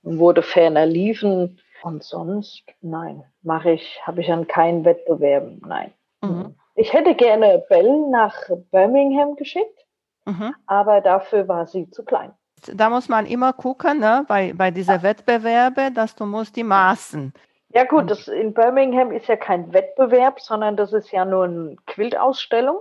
und 0.03 0.19
wurde 0.19 0.41
ferner 0.41 0.85
liefen. 0.85 1.59
Und 1.83 2.03
sonst, 2.03 2.63
nein, 2.81 3.23
mache 3.41 3.71
ich, 3.71 4.01
habe 4.05 4.21
ich 4.21 4.31
an 4.31 4.47
keinen 4.47 4.85
Wettbewerben, 4.85 5.61
nein. 5.67 5.91
Mhm. 6.21 6.55
Ich 6.75 6.93
hätte 6.93 7.15
gerne 7.15 7.63
Bell 7.69 8.07
nach 8.09 8.35
Birmingham 8.71 9.35
geschickt, 9.35 9.85
mhm. 10.25 10.55
aber 10.67 11.01
dafür 11.01 11.47
war 11.47 11.65
sie 11.65 11.89
zu 11.89 12.05
klein. 12.05 12.31
Da 12.75 12.91
muss 12.91 13.09
man 13.09 13.25
immer 13.25 13.53
gucken, 13.53 13.99
ne, 13.99 14.23
bei, 14.27 14.53
bei 14.53 14.69
dieser 14.69 14.97
ja. 14.97 15.03
Wettbewerbe, 15.03 15.89
dass 15.91 16.15
du 16.15 16.25
musst 16.25 16.55
die 16.55 16.63
Maßen. 16.63 17.33
Ja 17.73 17.85
gut, 17.85 18.09
das 18.09 18.27
in 18.27 18.53
Birmingham 18.53 19.11
ist 19.11 19.27
ja 19.27 19.35
kein 19.35 19.71
Wettbewerb, 19.73 20.41
sondern 20.41 20.75
das 20.75 20.93
ist 20.93 21.11
ja 21.11 21.25
nur 21.25 21.45
eine 21.45 21.75
Quiltausstellung. 21.87 22.79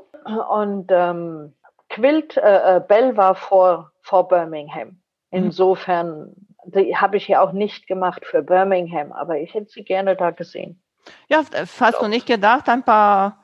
Und 0.49 0.87
ähm, 0.91 1.55
Quilt, 1.89 2.37
äh, 2.37 2.77
äh 2.77 2.81
Bell 2.81 3.17
war 3.17 3.35
vor, 3.35 3.93
vor 4.03 4.29
Birmingham. 4.29 4.89
Mhm. 4.89 4.97
Insofern 5.31 6.35
die 6.65 6.97
habe 6.97 7.17
ich 7.17 7.29
ja 7.29 7.41
auch 7.41 7.53
nicht 7.53 7.87
gemacht 7.87 8.25
für 8.27 8.43
Birmingham, 8.43 9.13
aber 9.13 9.39
ich 9.39 9.55
hätte 9.55 9.71
sie 9.71 9.85
gerne 9.85 10.17
da 10.17 10.31
gesehen. 10.31 10.81
Ja, 11.29 11.43
hast 11.81 12.01
du 12.01 12.09
nicht 12.09 12.27
gedacht, 12.27 12.69
ein 12.69 12.83
paar 12.83 13.39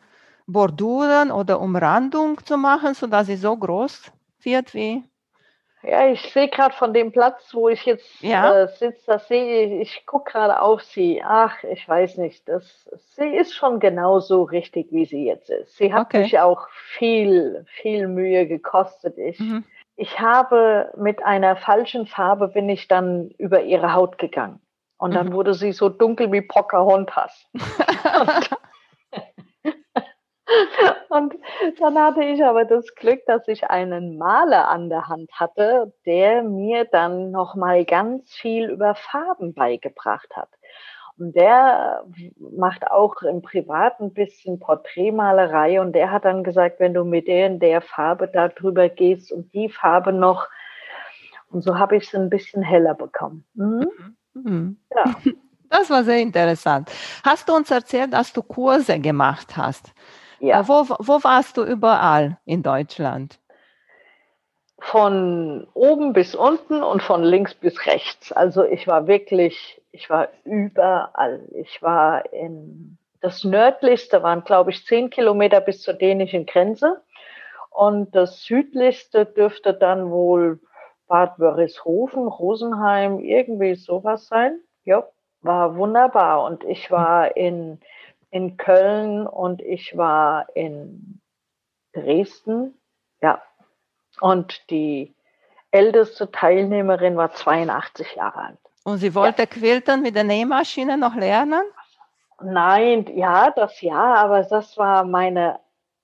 Borduren 0.47 1.31
oder 1.31 1.61
Umrandung 1.61 2.45
zu 2.45 2.57
machen, 2.57 2.95
sodass 2.95 3.27
sie 3.27 3.37
so 3.37 3.57
groß 3.57 4.13
wird 4.43 4.75
wie. 4.75 5.03
Ja, 5.83 6.09
ich 6.09 6.33
sehe 6.33 6.49
gerade 6.49 6.75
von 6.75 6.93
dem 6.93 7.13
Platz, 7.13 7.55
wo 7.55 7.69
ich 7.69 7.85
jetzt 7.85 8.21
ja. 8.21 8.63
äh, 8.63 8.69
sitze, 8.69 9.05
das 9.07 9.29
sehe 9.29 9.83
ich, 9.83 9.89
ich 9.99 10.07
gucke 10.07 10.33
gerade 10.33 10.61
auf 10.61 10.83
sie. 10.83 11.23
Ach, 11.25 11.63
ich 11.65 11.89
weiß 11.89 12.17
nicht, 12.17 12.49
das, 12.49 12.89
sie 13.15 13.37
ist 13.37 13.55
schon 13.55 13.79
genauso 13.79 14.43
richtig, 14.43 14.89
wie 14.91 15.05
sie 15.05 15.27
jetzt 15.27 15.51
ist. 15.51 15.77
Sie 15.77 15.93
hat 15.93 16.07
okay. 16.07 16.23
mich 16.23 16.39
auch 16.41 16.69
viel, 16.71 17.67
viel 17.69 18.09
Mühe 18.09 18.47
gekostet. 18.47 19.17
Ich, 19.19 19.39
mhm. 19.39 19.65
ich 19.97 20.19
habe 20.19 20.91
mit 20.97 21.25
einer 21.25 21.57
falschen 21.57 22.07
Farbe 22.07 22.49
bin 22.49 22.69
ich 22.69 22.89
dann 22.89 23.31
über 23.39 23.63
ihre 23.63 23.95
Haut 23.95 24.19
gegangen. 24.19 24.61
Und 24.99 25.15
dann 25.15 25.29
mhm. 25.29 25.33
wurde 25.35 25.55
sie 25.55 25.73
so 25.73 25.89
dunkel 25.89 26.33
wie 26.33 26.41
Pocahontas. 26.41 27.49
Und 31.09 31.35
dann 31.81 31.99
hatte 31.99 32.25
ich 32.25 32.45
aber 32.45 32.65
das 32.65 32.95
Glück, 32.95 33.25
dass 33.27 33.47
ich 33.49 33.65
einen 33.65 34.17
Maler 34.17 34.69
an 34.69 34.89
der 34.89 35.09
Hand 35.09 35.31
hatte, 35.33 35.93
der 36.05 36.43
mir 36.43 36.85
dann 36.85 37.31
nochmal 37.31 37.85
ganz 37.85 38.33
viel 38.33 38.71
über 38.71 38.95
Farben 38.95 39.55
beigebracht 39.55 40.29
hat. 40.37 40.49
Und 41.19 41.35
der 41.35 42.05
macht 42.39 42.91
auch 42.91 43.23
im 43.23 43.41
Privaten 43.41 44.05
ein 44.05 44.15
bisschen 44.15 44.61
Porträtmalerei 44.61 45.81
und 45.81 45.95
der 45.95 46.11
hat 46.11 46.27
dann 46.27 46.45
gesagt, 46.45 46.79
wenn 46.79 46.93
du 46.93 47.05
mit 47.05 47.27
der 47.27 47.51
und 47.51 47.61
der 47.61 47.81
Farbe 47.81 48.29
da 48.29 48.49
drüber 48.49 48.89
gehst 48.89 49.33
und 49.33 49.53
die 49.55 49.71
Farbe 49.71 50.13
noch, 50.13 50.47
und 51.51 51.63
so 51.63 51.79
habe 51.79 51.97
ich 51.97 52.05
es 52.05 52.15
ein 52.15 52.29
bisschen 52.29 52.63
heller 52.63 52.95
bekommen. 52.95 53.47
Mhm. 53.55 54.17
Mhm. 54.35 54.77
Ja. 54.95 55.15
Das 55.69 55.91
war 55.91 56.05
sehr 56.05 56.21
interessant. 56.21 56.93
Hast 57.25 57.49
du 57.49 57.53
uns 57.53 57.73
erzählt, 57.73 58.13
dass 58.13 58.33
du 58.33 58.41
Kurse 58.41 59.01
gemacht 59.01 59.57
hast? 59.57 59.93
Ja. 60.41 60.61
Äh, 60.61 60.69
wo, 60.69 60.87
wo 60.99 61.25
warst 61.25 61.57
du 61.57 61.65
überall 61.65 62.39
in 62.45 62.63
Deutschland? 62.63 63.39
Von 64.79 65.67
oben 65.75 66.13
bis 66.13 66.35
unten 66.35 66.83
und 66.83 67.03
von 67.03 67.25
links 67.25 67.55
bis 67.55 67.87
rechts. 67.87 68.33
Also 68.33 68.65
ich 68.65 68.87
war 68.87 69.07
wirklich, 69.07 69.81
ich 69.91 70.11
war 70.11 70.29
überall. 70.45 71.41
Ich 71.55 71.81
war 71.83 72.33
in 72.33 72.99
das 73.21 73.43
nördlichste 73.43 74.23
waren, 74.23 74.45
glaube 74.45 74.71
ich, 74.71 74.85
zehn 74.85 75.11
Kilometer 75.11 75.61
bis 75.61 75.83
zur 75.83 75.95
dänischen 75.95 76.47
Grenze. 76.47 77.03
Und 77.71 78.15
das 78.15 78.45
südlichste 78.45 79.27
dürfte 79.27 79.75
dann 79.75 80.11
wohl 80.11 80.61
Bad 81.09 81.39
Wörishofen, 81.39 82.27
Rosenheim, 82.27 83.19
irgendwie 83.21 83.75
sowas 83.75 84.29
sein. 84.29 84.61
Ja, 84.85 85.07
war 85.41 85.77
wunderbar. 85.77 86.45
Und 86.45 86.65
ich 86.65 86.91
war 86.91 87.37
in 87.37 87.81
in 88.31 88.57
Köln 88.57 89.27
und 89.27 89.63
ich 89.63 89.97
war 89.97 90.47
in 90.55 91.21
Dresden. 91.93 92.75
Ja. 93.21 93.43
Und 94.21 94.71
die 94.71 95.15
älteste 95.71 96.31
Teilnehmerin 96.31 97.17
war 97.17 97.33
82 97.33 98.15
Jahre 98.15 98.39
alt. 98.39 98.59
Und 98.85 98.99
sie 98.99 99.15
wollte 99.15 99.43
ja. 99.43 99.47
Quiltern 99.47 100.03
mit 100.03 100.15
der 100.15 100.25
Nähmaschine 100.25 100.97
noch 100.97 101.15
lernen? 101.15 101.63
Nein, 102.41 103.07
ja, 103.17 103.51
das 103.51 103.81
ja, 103.81 104.15
aber 104.15 104.43
das 104.43 104.77
war 104.77 105.05
meine 105.05 105.59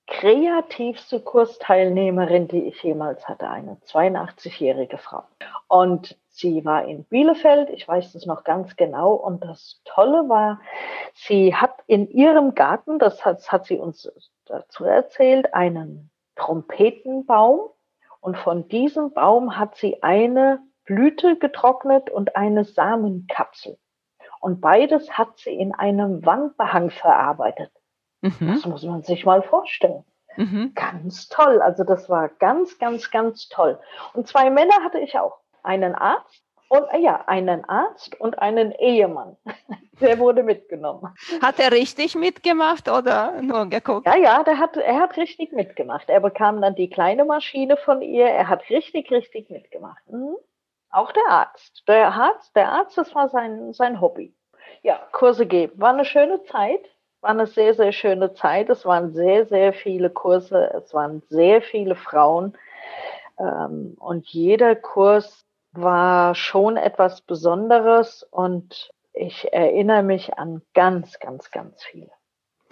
kreativste 0.07 1.21
Kursteilnehmerin, 1.21 2.49
die 2.49 2.65
ich 2.65 2.83
jemals 2.83 3.29
hatte, 3.29 3.49
eine 3.49 3.77
82-jährige 3.87 4.99
Frau. 4.99 5.25
Und 5.69 6.17
sie 6.33 6.65
war 6.65 6.85
in 6.85 7.05
Bielefeld, 7.05 7.71
ich 7.71 7.87
weiß 7.87 8.13
das 8.13 8.27
noch 8.27 8.45
ganz 8.45 8.77
genau. 8.77 9.13
Und 9.13 9.45
das 9.45 9.81
Tolle 9.85 10.29
war, 10.29 10.61
sie 11.15 11.55
hat 11.55 11.75
in 11.87 12.09
ihrem 12.09 12.55
Garten, 12.55 12.99
das 12.99 13.25
hat, 13.25 13.39
das 13.39 13.53
hat 13.53 13.67
sie 13.67 13.79
uns 13.79 14.11
dazu 14.47 14.85
erzählt, 14.85 15.55
einen 15.55 16.11
Trompetenbaum. 16.37 17.71
Und 18.21 18.37
von 18.39 18.69
diesem 18.69 19.13
Baum 19.13 19.59
hat 19.59 19.77
sie 19.77 20.03
eine 20.03 20.61
Blüte 20.85 21.37
getrocknet 21.39 22.11
und 22.11 22.37
eine 22.37 22.65
Samenkapsel. 22.65 23.79
Und 24.41 24.61
beides 24.61 25.17
hat 25.17 25.39
sie 25.39 25.55
in 25.55 25.75
einem 25.75 26.25
Wandbehang 26.25 26.91
verarbeitet. 26.91 27.71
Mhm. 28.23 28.55
Das 28.55 28.67
muss 28.67 28.83
man 28.85 29.03
sich 29.03 29.25
mal 29.25 29.43
vorstellen. 29.43 30.05
Mhm. 30.37 30.73
Ganz 30.75 31.29
toll. 31.29 31.61
Also 31.61 31.85
das 31.85 32.09
war 32.09 32.29
ganz, 32.29 32.79
ganz, 32.79 33.11
ganz 33.11 33.49
toll. 33.49 33.79
Und 34.15 34.27
zwei 34.27 34.51
Männer 34.51 34.83
hatte 34.83 34.99
ich 34.99 35.19
auch. 35.19 35.42
Einen 35.63 35.95
Arzt 35.95 36.43
und 36.69 36.85
äh, 36.93 36.99
ja, 36.99 37.25
einen 37.27 37.65
Arzt 37.67 38.19
und 38.21 38.39
einen 38.39 38.73
Ehemann. 38.73 39.37
Der 40.01 40.19
wurde 40.19 40.43
mitgenommen. 40.43 41.15
Hat 41.41 41.61
er 41.61 41.71
richtig 41.71 42.15
mitgemacht 42.15 42.89
oder 42.89 43.41
nur 43.41 43.67
geguckt? 43.67 44.07
Ja, 44.07 44.17
ja, 44.17 44.43
der 44.43 44.59
hat, 44.59 44.77
er 44.77 44.99
hat 44.99 45.17
richtig 45.17 45.53
mitgemacht. 45.53 46.09
Er 46.09 46.19
bekam 46.19 46.61
dann 46.61 46.75
die 46.75 46.91
kleine 46.91 47.25
Maschine 47.25 47.77
von 47.77 48.03
ihr. 48.03 48.27
Er 48.27 48.49
hat 48.49 48.69
richtig, 48.69 49.13
richtig 49.13 49.49
mitgemacht. 49.51 50.03
Mhm. 50.11 50.35
Auch 50.91 51.13
der 51.13 51.29
Arzt. 51.29 51.85
Der 51.87 52.13
Arzt, 52.13 52.57
der 52.57 52.73
Arzt, 52.73 52.99
das 52.99 53.15
war 53.15 53.29
sein, 53.29 53.73
sein 53.75 54.01
Hobby. 54.01 54.35
Ja, 54.83 54.99
Kurse 55.13 55.47
geben. 55.47 55.81
War 55.81 55.93
eine 55.93 56.05
schöne 56.05 56.43
Zeit 56.45 56.81
war 57.23 57.31
eine 57.31 57.47
sehr, 57.47 57.73
sehr 57.73 57.93
schöne 57.93 58.35
Zeit. 58.35 58.69
Es 58.69 58.85
waren 58.85 59.15
sehr, 59.15 59.47
sehr 59.47 59.73
viele 59.73 60.11
Kurse, 60.11 60.73
es 60.75 60.93
waren 60.93 61.23
sehr 61.29 61.63
viele 61.63 61.95
Frauen. 61.95 62.59
Ähm, 63.39 63.97
und 63.99 64.27
jeder 64.29 64.75
Kurs 64.75 65.47
war 65.73 66.35
schon 66.35 66.77
etwas 66.77 67.21
Besonderes 67.21 68.23
und 68.31 68.93
ich 69.13 69.53
erinnere 69.53 70.03
mich 70.03 70.39
an 70.39 70.63
ganz, 70.75 71.19
ganz, 71.19 71.51
ganz 71.51 71.83
viele. 71.85 72.11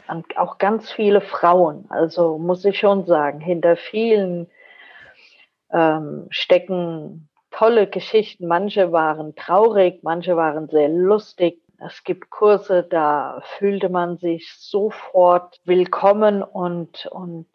An 0.07 0.25
auch 0.37 0.59
ganz 0.59 0.91
viele 0.91 1.21
Frauen. 1.21 1.87
Also 1.91 2.39
muss 2.39 2.65
ich 2.65 2.79
schon 2.79 3.07
sagen, 3.07 3.41
hinter 3.41 3.77
vielen 3.77 4.51
ähm, 5.73 6.27
stecken 6.31 7.29
tolle 7.51 7.87
Geschichten. 7.87 8.47
Manche 8.47 8.93
waren 8.93 9.35
traurig, 9.35 10.03
manche 10.03 10.37
waren 10.37 10.69
sehr 10.69 10.89
lustig, 10.89 11.61
es 11.83 12.05
gibt 12.05 12.29
Kurse, 12.29 12.83
da 12.83 13.41
fühlte 13.57 13.89
man 13.89 14.19
sich 14.19 14.53
sofort 14.59 15.61
willkommen 15.65 16.43
und, 16.43 17.07
und 17.07 17.49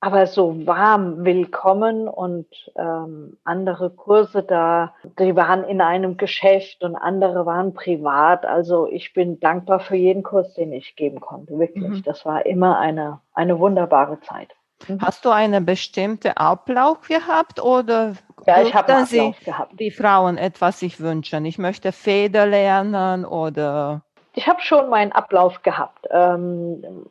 aber 0.00 0.26
so 0.26 0.66
warm 0.66 1.24
willkommen 1.24 2.06
und 2.08 2.46
ähm, 2.76 3.36
andere 3.44 3.90
Kurse 3.90 4.42
da, 4.42 4.94
die 5.18 5.34
waren 5.34 5.64
in 5.64 5.80
einem 5.80 6.16
Geschäft 6.16 6.84
und 6.84 6.94
andere 6.94 7.46
waren 7.46 7.74
privat. 7.74 8.46
Also 8.46 8.86
ich 8.86 9.12
bin 9.12 9.40
dankbar 9.40 9.80
für 9.80 9.96
jeden 9.96 10.22
Kurs, 10.22 10.54
den 10.54 10.72
ich 10.72 10.94
geben 10.94 11.20
konnte. 11.20 11.58
Wirklich. 11.58 11.88
Mhm. 11.88 12.02
Das 12.04 12.24
war 12.24 12.46
immer 12.46 12.78
eine, 12.78 13.20
eine 13.34 13.58
wunderbare 13.58 14.20
Zeit. 14.20 14.50
Mhm. 14.86 15.00
Hast 15.00 15.24
du 15.24 15.30
einen 15.30 15.66
bestimmten 15.66 16.30
Ablauf 16.36 17.08
gehabt 17.08 17.60
oder 17.60 18.14
ja, 18.46 18.62
ich 18.62 18.74
habe 18.74 19.04
Sie 19.04 19.34
gehabt. 19.44 19.80
die 19.80 19.90
Frauen 19.90 20.38
etwas 20.38 20.78
sich 20.78 21.00
wünschen? 21.00 21.44
Ich 21.44 21.58
möchte 21.58 21.90
Feder 21.90 22.46
lernen 22.46 23.24
oder 23.24 24.02
ich 24.34 24.46
habe 24.46 24.60
schon 24.62 24.88
meinen 24.88 25.10
Ablauf 25.10 25.62
gehabt. 25.62 26.06
Ähm, 26.12 27.06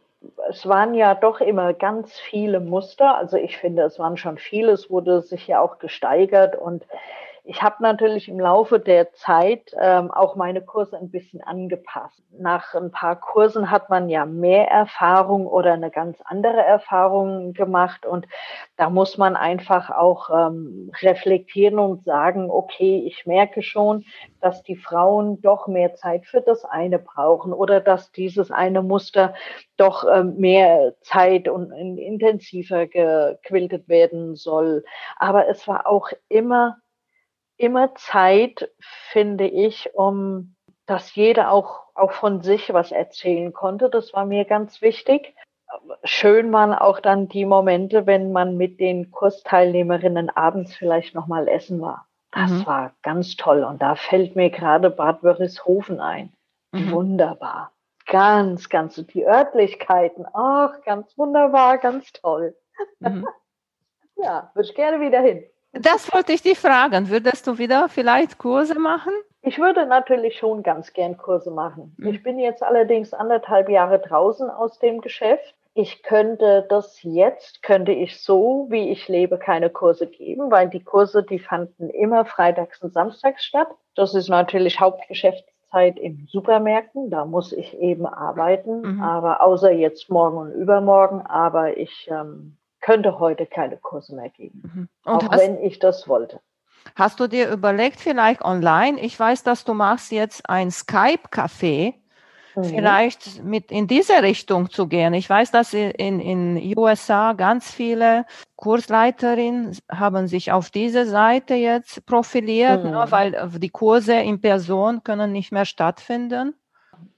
es 0.50 0.68
waren 0.68 0.94
ja 0.94 1.16
doch 1.16 1.42
immer 1.42 1.74
ganz 1.74 2.18
viele 2.18 2.60
Muster. 2.60 3.18
Also 3.18 3.38
ich 3.38 3.58
finde, 3.58 3.84
es 3.84 4.00
waren 4.00 4.18
schon 4.18 4.38
viele. 4.38 4.72
Es 4.72 4.90
wurde 4.90 5.22
sich 5.22 5.48
ja 5.48 5.60
auch 5.60 5.80
gesteigert 5.80 6.56
und 6.56 6.86
ich 7.50 7.62
habe 7.62 7.82
natürlich 7.82 8.28
im 8.28 8.42
Laufe 8.42 8.78
der 8.78 9.14
Zeit 9.14 9.72
ähm, 9.80 10.12
auch 10.12 10.36
meine 10.36 10.62
Kurse 10.62 10.98
ein 10.98 11.10
bisschen 11.10 11.42
angepasst. 11.42 12.22
Nach 12.38 12.76
ein 12.76 12.92
paar 12.92 13.16
Kursen 13.16 13.72
hat 13.72 13.90
man 13.90 14.10
ja 14.10 14.26
mehr 14.26 14.68
Erfahrung 14.68 15.48
oder 15.48 15.72
eine 15.72 15.90
ganz 15.90 16.20
andere 16.26 16.58
Erfahrung 16.58 17.54
gemacht 17.54 18.06
und 18.06 18.28
da 18.76 18.90
muss 18.90 19.18
man 19.18 19.38
einfach 19.38 19.90
auch 19.92 20.30
ähm, 20.30 20.92
reflektieren 21.02 21.80
und 21.80 22.04
sagen, 22.04 22.52
okay, 22.52 23.04
ich 23.08 23.26
merke 23.26 23.62
schon, 23.62 24.04
dass 24.42 24.62
die 24.64 24.76
Frauen 24.76 25.42
doch 25.42 25.68
mehr 25.68 25.96
Zeit 25.96 26.26
für 26.26 26.42
das 26.42 26.66
eine 26.66 27.00
brauchen 27.00 27.54
oder 27.54 27.80
dass 27.80 28.12
dieses 28.12 28.52
eine 28.52 28.82
Muster 28.82 29.34
doch 29.78 30.06
ähm, 30.14 30.36
mehr 30.36 30.96
Zeit 31.00 31.48
und 31.48 31.72
intensiver 31.72 32.88
gequiltet 32.88 33.88
werden 33.88 34.36
soll. 34.36 34.84
Aber 35.16 35.48
es 35.48 35.66
war 35.66 35.88
auch 35.88 36.10
immer 36.28 36.76
immer 37.58 37.96
Zeit, 37.96 38.72
finde 39.12 39.48
ich, 39.48 39.94
um 39.94 40.56
dass 40.88 41.14
jeder 41.16 41.52
auch, 41.52 41.82
auch 41.94 42.14
von 42.14 42.42
sich 42.42 42.74
was 42.74 42.92
erzählen 42.92 43.54
konnte. 43.54 43.90
Das 43.90 44.14
war 44.14 44.26
mir 44.26 44.46
ganz 44.46 44.82
wichtig. 44.82 45.36
Schön 46.04 46.52
waren 46.54 46.74
auch 46.74 47.02
dann 47.02 47.28
die 47.28 47.46
Momente, 47.46 48.08
wenn 48.08 48.32
man 48.32 48.56
mit 48.56 48.80
den 48.80 49.12
Kursteilnehmerinnen 49.12 50.30
abends 50.30 50.74
vielleicht 50.74 51.14
nochmal 51.14 51.48
essen 51.50 51.82
war. 51.82 52.08
Das 52.32 52.52
mhm. 52.52 52.66
war 52.66 52.94
ganz 53.04 53.36
toll. 53.36 53.64
Und 53.64 53.82
da 53.82 53.96
fällt 53.96 54.36
mir 54.36 54.50
gerade 54.50 54.90
Bad 54.90 55.24
Wörishofen 55.24 56.00
ein. 56.00 56.32
Mhm. 56.72 56.92
Wunderbar. 56.92 57.74
Ganz, 58.06 58.70
ganz, 58.70 58.96
die 58.96 59.26
Örtlichkeiten. 59.28 60.26
Ach, 60.34 60.82
ganz 60.86 61.18
wunderbar, 61.18 61.78
ganz 61.80 62.14
toll. 62.14 62.56
Mhm. 63.00 63.28
ja, 64.16 64.52
würde 64.54 64.70
ich 64.70 64.76
gerne 64.76 65.02
wieder 65.02 65.20
hin. 65.20 65.44
Das 65.82 66.12
wollte 66.14 66.34
ich 66.34 66.42
dich 66.42 66.60
fragen. 66.60 67.10
Würdest 67.10 67.48
du 67.48 67.58
wieder 67.58 67.90
vielleicht 67.90 68.38
Kurse 68.38 68.80
machen? 68.80 69.14
Ich 69.42 69.60
würde 69.60 69.86
natürlich 69.86 70.38
schon 70.38 70.62
ganz 70.62 70.92
gern 70.92 71.18
Kurse 71.18 71.52
machen. 71.52 71.96
Mhm. 71.98 72.08
Ich 72.08 72.24
bin 72.24 72.38
jetzt 72.40 72.64
allerdings 72.64 73.14
anderthalb 73.14 73.70
Jahre 73.70 74.00
draußen 74.00 74.50
aus 74.50 74.78
dem 74.80 75.02
Geschäft. 75.02 75.56
Ich 75.74 76.02
könnte 76.02 76.66
das 76.70 77.02
jetzt, 77.04 77.62
könnte 77.62 77.92
ich 77.92 78.22
so, 78.22 78.66
wie 78.70 78.90
ich 78.90 79.08
lebe, 79.08 79.38
keine 79.38 79.70
Kurse 79.70 80.08
geben, 80.08 80.50
weil 80.50 80.70
die 80.70 80.84
Kurse, 80.84 81.24
die 81.24 81.40
fanden 81.40 81.90
immer 81.92 82.26
freitags 82.26 82.82
und 82.82 82.94
samstags 82.94 83.46
statt. 83.46 83.68
Das 83.96 84.16
ist 84.16 84.28
natürlich 84.28 84.80
Hauptgeschäftszeit 84.80 86.00
in 86.00 86.28
Supermärkten. 86.30 87.10
Da 87.10 87.26
muss 87.26 87.54
ich 87.54 87.78
eben 87.80 88.06
arbeiten. 88.06 88.82
Mhm. 88.82 89.02
Aber 89.02 89.42
außer 89.42 89.72
jetzt 89.72 90.10
morgen 90.10 90.38
und 90.38 90.52
übermorgen. 90.52 91.22
Aber 91.22 91.78
ich 91.78 92.10
ähm, 92.12 92.57
könnte 92.88 93.20
heute 93.20 93.46
keine 93.46 93.76
Kurse 93.76 94.16
mehr 94.16 94.30
geben, 94.30 94.62
mhm. 94.64 94.90
auch 95.04 95.30
hast, 95.30 95.42
wenn 95.42 95.62
ich 95.62 95.78
das 95.78 96.08
wollte. 96.08 96.40
Hast 96.96 97.20
du 97.20 97.28
dir 97.28 97.50
überlegt, 97.52 98.00
vielleicht 98.00 98.42
online? 98.42 98.98
Ich 99.02 99.20
weiß, 99.20 99.44
dass 99.44 99.66
du 99.66 99.74
machst 99.74 100.14
jetzt 100.14 100.50
ein 100.50 100.72
Skype-Café, 100.72 101.96
mhm. 102.56 102.64
vielleicht 102.64 103.44
mit 103.44 103.74
in 103.74 103.88
diese 103.88 104.24
Richtung 104.24 104.70
zu 104.70 104.88
gehen. 104.88 105.14
Ich 105.14 105.30
weiß, 105.30 105.52
dass 105.52 105.74
in 105.74 106.22
in 106.22 106.78
USA 106.78 107.34
ganz 107.34 107.70
viele 107.70 108.26
Kursleiterinnen 108.56 109.78
haben 109.92 110.28
sich 110.30 110.54
auf 110.54 110.70
diese 110.70 111.06
Seite 111.06 111.56
jetzt 111.56 112.06
profiliert, 112.06 112.86
ne, 112.86 112.92
mhm. 112.92 112.96
ne, 112.96 113.06
weil 113.10 113.50
die 113.60 113.70
Kurse 113.70 114.14
in 114.14 114.40
Person 114.40 115.04
können 115.04 115.34
nicht 115.34 115.52
mehr 115.52 115.66
stattfinden. 115.66 116.56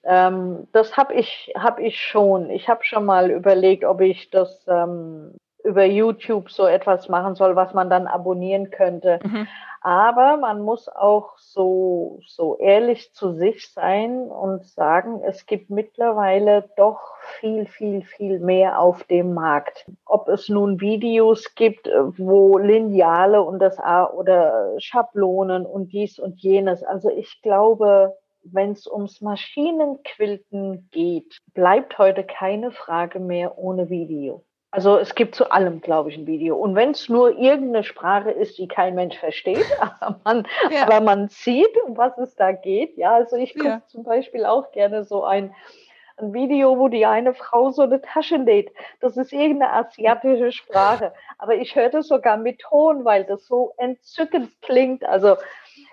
Ähm, 0.03 0.67
das 0.71 0.97
habe 0.97 1.13
ich, 1.13 1.53
hab 1.55 1.77
ich 1.77 2.01
schon. 2.01 2.49
Ich 2.49 2.67
habe 2.69 2.83
schon 2.83 3.05
mal 3.05 3.29
überlegt, 3.29 3.85
ob 3.85 4.01
ich 4.01 4.31
das 4.31 4.65
ähm, 4.67 5.35
über 5.63 5.85
YouTube 5.85 6.49
so 6.49 6.65
etwas 6.65 7.09
machen 7.09 7.35
soll, 7.35 7.55
was 7.55 7.73
man 7.73 7.89
dann 7.89 8.07
abonnieren 8.07 8.71
könnte. 8.71 9.19
Mhm. 9.23 9.47
Aber 9.81 10.35
man 10.35 10.61
muss 10.61 10.89
auch 10.89 11.37
so, 11.37 12.19
so 12.25 12.57
ehrlich 12.57 13.13
zu 13.13 13.31
sich 13.31 13.71
sein 13.71 14.23
und 14.29 14.65
sagen, 14.65 15.21
es 15.23 15.45
gibt 15.45 15.69
mittlerweile 15.69 16.69
doch 16.75 16.99
viel, 17.39 17.65
viel, 17.65 18.03
viel 18.03 18.39
mehr 18.39 18.79
auf 18.79 19.03
dem 19.05 19.33
Markt. 19.33 19.89
Ob 20.05 20.27
es 20.27 20.49
nun 20.49 20.81
Videos 20.81 21.55
gibt, 21.55 21.87
wo 21.87 22.57
Lineale 22.57 23.41
und 23.41 23.59
das 23.59 23.79
A 23.79 24.05
oder 24.05 24.75
Schablonen 24.79 25.65
und 25.65 25.93
dies 25.93 26.19
und 26.19 26.41
jenes. 26.41 26.83
Also 26.83 27.09
ich 27.09 27.41
glaube, 27.41 28.17
wenn 28.43 28.71
es 28.71 28.85
ums 28.85 29.21
Maschinenquilten 29.21 30.89
geht, 30.91 31.39
bleibt 31.53 31.97
heute 31.97 32.25
keine 32.25 32.71
Frage 32.71 33.19
mehr 33.19 33.57
ohne 33.57 33.89
Video. 33.89 34.43
Also 34.71 34.97
es 34.97 35.15
gibt 35.15 35.33
zu 35.33 35.51
allem, 35.51 35.81
glaube 35.81 36.09
ich, 36.11 36.17
ein 36.17 36.27
Video. 36.27 36.55
Und 36.55 36.75
wenn 36.75 36.91
es 36.91 37.09
nur 37.09 37.37
irgendeine 37.37 37.83
Sprache 37.83 38.29
ist, 38.29 38.57
die 38.59 38.67
kein 38.67 38.93
Mensch 38.93 39.17
versteht, 39.17 39.65
aber 39.99 40.19
man, 40.23 40.47
ja. 40.69 40.83
aber 40.83 41.01
man 41.01 41.29
sieht, 41.29 41.75
um 41.85 41.97
was 41.97 42.17
es 42.17 42.35
da 42.35 42.51
geht. 42.51 42.95
Ja, 42.97 43.15
also 43.15 43.35
ich 43.35 43.55
gucke 43.55 43.67
ja. 43.67 43.81
zum 43.87 44.03
Beispiel 44.03 44.45
auch 44.45 44.71
gerne 44.71 45.03
so 45.03 45.23
ein, 45.23 45.55
ein 46.17 46.33
Video, 46.33 46.77
wo 46.77 46.87
die 46.87 47.05
eine 47.07 47.33
Frau 47.33 47.71
so 47.71 47.81
eine 47.81 48.01
Tasche 48.01 48.37
näht. 48.37 48.71
Das 48.99 49.17
ist 49.17 49.33
irgendeine 49.33 49.73
asiatische 49.73 50.51
Sprache. 50.51 51.13
Aber 51.39 51.55
ich 51.55 51.75
höre 51.75 51.89
das 51.89 52.07
sogar 52.07 52.37
mit 52.37 52.59
Ton, 52.59 53.05
weil 53.05 53.23
das 53.23 53.47
so 53.47 53.73
entzückend 53.77 54.51
klingt. 54.61 55.03
Also 55.03 55.37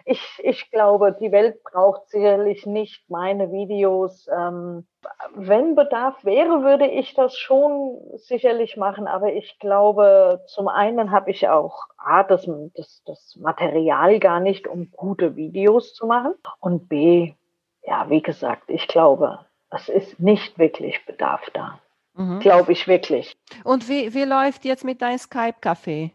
ich, 0.07 0.23
ich 0.39 0.71
glaube, 0.71 1.17
die 1.21 1.33
Welt 1.33 1.65
braucht 1.65 2.09
sicherlich 2.09 2.65
nicht 2.65 3.11
meine 3.11 3.51
Videos. 3.51 4.29
Ähm, 4.29 4.87
wenn 5.35 5.75
Bedarf 5.75 6.25
wäre, 6.25 6.63
würde 6.63 6.87
ich 6.87 7.15
das 7.15 7.37
schon 7.37 7.99
sicherlich 8.15 8.77
machen. 8.77 9.09
Aber 9.09 9.33
ich 9.33 9.59
glaube, 9.59 10.41
zum 10.47 10.69
einen 10.69 11.11
habe 11.11 11.33
ich 11.33 11.49
auch 11.49 11.87
A, 11.99 12.23
das, 12.23 12.49
das, 12.77 13.03
das 13.05 13.37
Material 13.41 14.21
gar 14.21 14.39
nicht, 14.39 14.69
um 14.69 14.93
gute 14.93 15.35
Videos 15.35 15.93
zu 15.93 16.07
machen. 16.07 16.35
Und 16.61 16.89
B, 16.89 17.35
ja, 17.83 18.09
wie 18.09 18.23
gesagt, 18.23 18.71
ich 18.71 18.87
glaube, 18.87 19.41
es 19.71 19.89
ist 19.89 20.21
nicht 20.21 20.57
wirklich 20.57 21.05
Bedarf 21.05 21.51
da. 21.53 21.81
Mhm. 22.15 22.39
Glaube 22.39 22.73
ich 22.73 22.87
wirklich. 22.87 23.37
Und 23.65 23.89
wie, 23.89 24.15
wie 24.15 24.25
läuft 24.25 24.65
jetzt 24.65 24.85
mit 24.85 25.03
deinem 25.03 25.19
Skype-Café? 25.19 26.13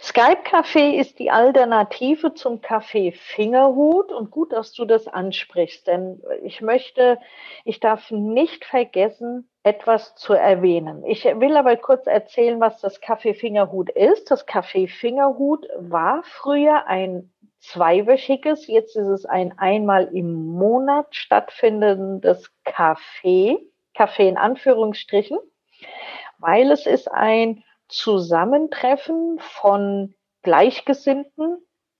Skype 0.00 0.42
Café 0.44 0.94
ist 0.98 1.18
die 1.18 1.30
Alternative 1.30 2.34
zum 2.34 2.60
Café 2.60 3.12
Fingerhut 3.12 4.12
und 4.12 4.30
gut, 4.30 4.52
dass 4.52 4.72
du 4.72 4.84
das 4.84 5.08
ansprichst, 5.08 5.86
denn 5.86 6.22
ich 6.42 6.60
möchte, 6.60 7.18
ich 7.64 7.80
darf 7.80 8.10
nicht 8.10 8.64
vergessen, 8.64 9.48
etwas 9.62 10.14
zu 10.14 10.32
erwähnen. 10.34 11.04
Ich 11.04 11.24
will 11.24 11.56
aber 11.56 11.76
kurz 11.76 12.06
erzählen, 12.06 12.60
was 12.60 12.80
das 12.80 13.02
Café 13.02 13.34
Fingerhut 13.34 13.90
ist. 13.90 14.30
Das 14.30 14.46
Café 14.46 14.88
Fingerhut 14.88 15.66
war 15.76 16.22
früher 16.22 16.86
ein 16.86 17.30
zweiwöchiges, 17.60 18.66
jetzt 18.68 18.96
ist 18.96 19.08
es 19.08 19.26
ein 19.26 19.58
einmal 19.58 20.04
im 20.14 20.32
Monat 20.32 21.14
stattfindendes 21.14 22.50
Café, 22.64 23.58
Café 23.96 24.28
in 24.28 24.36
Anführungsstrichen, 24.36 25.38
weil 26.38 26.70
es 26.70 26.86
ist 26.86 27.10
ein 27.10 27.64
Zusammentreffen 27.88 29.38
von 29.40 30.14
Gleichgesinnten 30.42 31.58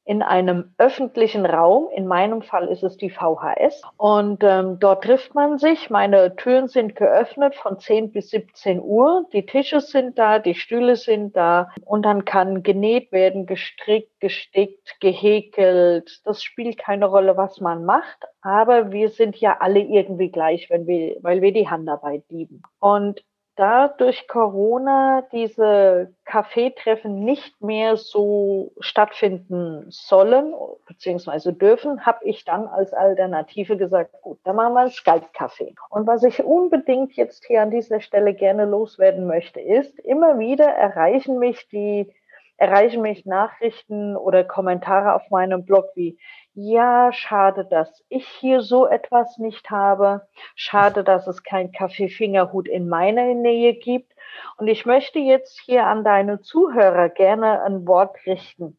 in 0.08 0.22
einem 0.22 0.72
öffentlichen 0.78 1.44
Raum. 1.44 1.90
In 1.94 2.06
meinem 2.06 2.40
Fall 2.40 2.68
ist 2.68 2.82
es 2.82 2.96
die 2.96 3.10
VHS. 3.10 3.82
Und 3.98 4.42
ähm, 4.42 4.78
dort 4.80 5.04
trifft 5.04 5.34
man 5.34 5.58
sich. 5.58 5.90
Meine 5.90 6.34
Türen 6.34 6.66
sind 6.66 6.96
geöffnet 6.96 7.54
von 7.54 7.78
10 7.78 8.12
bis 8.12 8.30
17 8.30 8.80
Uhr. 8.80 9.26
Die 9.34 9.44
Tische 9.44 9.82
sind 9.82 10.18
da, 10.18 10.38
die 10.38 10.54
Stühle 10.54 10.96
sind 10.96 11.36
da. 11.36 11.68
Und 11.84 12.06
dann 12.06 12.24
kann 12.24 12.62
genäht 12.62 13.12
werden, 13.12 13.44
gestrickt, 13.44 14.18
gestickt, 14.18 14.98
gehäkelt. 15.00 16.22
Das 16.24 16.42
spielt 16.42 16.78
keine 16.78 17.04
Rolle, 17.04 17.36
was 17.36 17.60
man 17.60 17.84
macht. 17.84 18.24
Aber 18.40 18.90
wir 18.92 19.10
sind 19.10 19.36
ja 19.36 19.58
alle 19.60 19.80
irgendwie 19.80 20.30
gleich, 20.30 20.70
wenn 20.70 20.86
wir, 20.86 21.18
weil 21.20 21.42
wir 21.42 21.52
die 21.52 21.68
Handarbeit 21.68 22.24
lieben. 22.30 22.62
Und 22.80 23.22
da 23.58 23.88
durch 23.88 24.28
Corona 24.28 25.22
diese 25.32 26.14
Kaffeetreffen 26.24 27.24
nicht 27.24 27.60
mehr 27.60 27.96
so 27.96 28.72
stattfinden 28.78 29.86
sollen 29.88 30.54
bzw. 30.86 31.52
dürfen, 31.52 32.06
habe 32.06 32.24
ich 32.24 32.44
dann 32.44 32.68
als 32.68 32.92
Alternative 32.92 33.76
gesagt, 33.76 34.12
gut, 34.22 34.38
dann 34.44 34.56
machen 34.56 34.74
wir 34.74 34.80
ein 34.82 34.90
Skype-Kaffee. 34.90 35.74
Und 35.90 36.06
was 36.06 36.22
ich 36.22 36.44
unbedingt 36.44 37.14
jetzt 37.14 37.44
hier 37.46 37.62
an 37.62 37.72
dieser 37.72 38.00
Stelle 38.00 38.32
gerne 38.32 38.64
loswerden 38.64 39.26
möchte, 39.26 39.60
ist, 39.60 39.98
immer 39.98 40.38
wieder 40.38 40.66
erreichen 40.66 41.38
mich 41.38 41.68
die 41.68 42.12
erreichen 42.58 43.02
mich 43.02 43.24
Nachrichten 43.24 44.16
oder 44.16 44.42
Kommentare 44.42 45.14
auf 45.14 45.30
meinem 45.30 45.64
Blog 45.64 45.86
wie, 45.94 46.18
ja, 46.60 47.12
schade, 47.12 47.64
dass 47.64 48.04
ich 48.08 48.26
hier 48.26 48.62
so 48.62 48.84
etwas 48.84 49.38
nicht 49.38 49.70
habe. 49.70 50.26
Schade, 50.56 51.04
dass 51.04 51.28
es 51.28 51.44
kein 51.44 51.70
Kaffeefingerhut 51.70 52.66
in 52.66 52.88
meiner 52.88 53.32
Nähe 53.32 53.74
gibt. 53.74 54.12
Und 54.56 54.66
ich 54.66 54.84
möchte 54.84 55.20
jetzt 55.20 55.60
hier 55.60 55.86
an 55.86 56.02
deine 56.02 56.40
Zuhörer 56.40 57.10
gerne 57.10 57.62
ein 57.62 57.86
Wort 57.86 58.16
richten. 58.26 58.76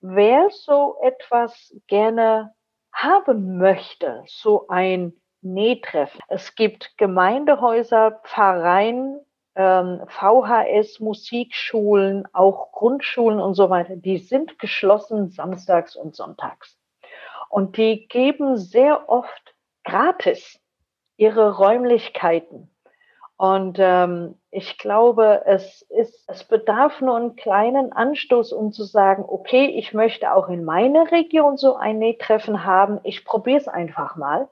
Wer 0.00 0.50
so 0.50 0.98
etwas 1.02 1.74
gerne 1.88 2.54
haben 2.92 3.58
möchte, 3.58 4.22
so 4.26 4.68
ein 4.68 5.12
Nähtreffen. 5.42 6.20
Es 6.28 6.54
gibt 6.54 6.96
Gemeindehäuser, 6.96 8.20
Pfarreien, 8.22 9.18
ähm, 9.56 10.02
VHS, 10.06 11.00
Musikschulen, 11.00 12.28
auch 12.32 12.70
Grundschulen 12.70 13.40
und 13.40 13.54
so 13.54 13.68
weiter, 13.68 13.96
die 13.96 14.18
sind 14.18 14.60
geschlossen 14.60 15.30
samstags 15.30 15.96
und 15.96 16.14
sonntags. 16.14 16.75
Und 17.48 17.76
die 17.76 18.08
geben 18.08 18.56
sehr 18.56 19.08
oft 19.08 19.54
gratis 19.84 20.60
ihre 21.16 21.56
Räumlichkeiten. 21.56 22.70
Und 23.38 23.76
ähm, 23.78 24.36
ich 24.50 24.78
glaube, 24.78 25.42
es 25.44 25.82
ist, 25.90 26.24
es 26.26 26.44
bedarf 26.44 27.02
nur 27.02 27.16
einen 27.16 27.36
kleinen 27.36 27.92
Anstoß, 27.92 28.52
um 28.52 28.72
zu 28.72 28.84
sagen, 28.84 29.24
okay, 29.28 29.66
ich 29.66 29.92
möchte 29.92 30.32
auch 30.32 30.48
in 30.48 30.64
meiner 30.64 31.10
Region 31.12 31.58
so 31.58 31.76
ein 31.76 31.98
Nähtreffen 31.98 32.64
haben. 32.64 32.98
Ich 33.02 33.26
probiere 33.26 33.58
es 33.58 33.68
einfach 33.68 34.16
mal. 34.16 34.48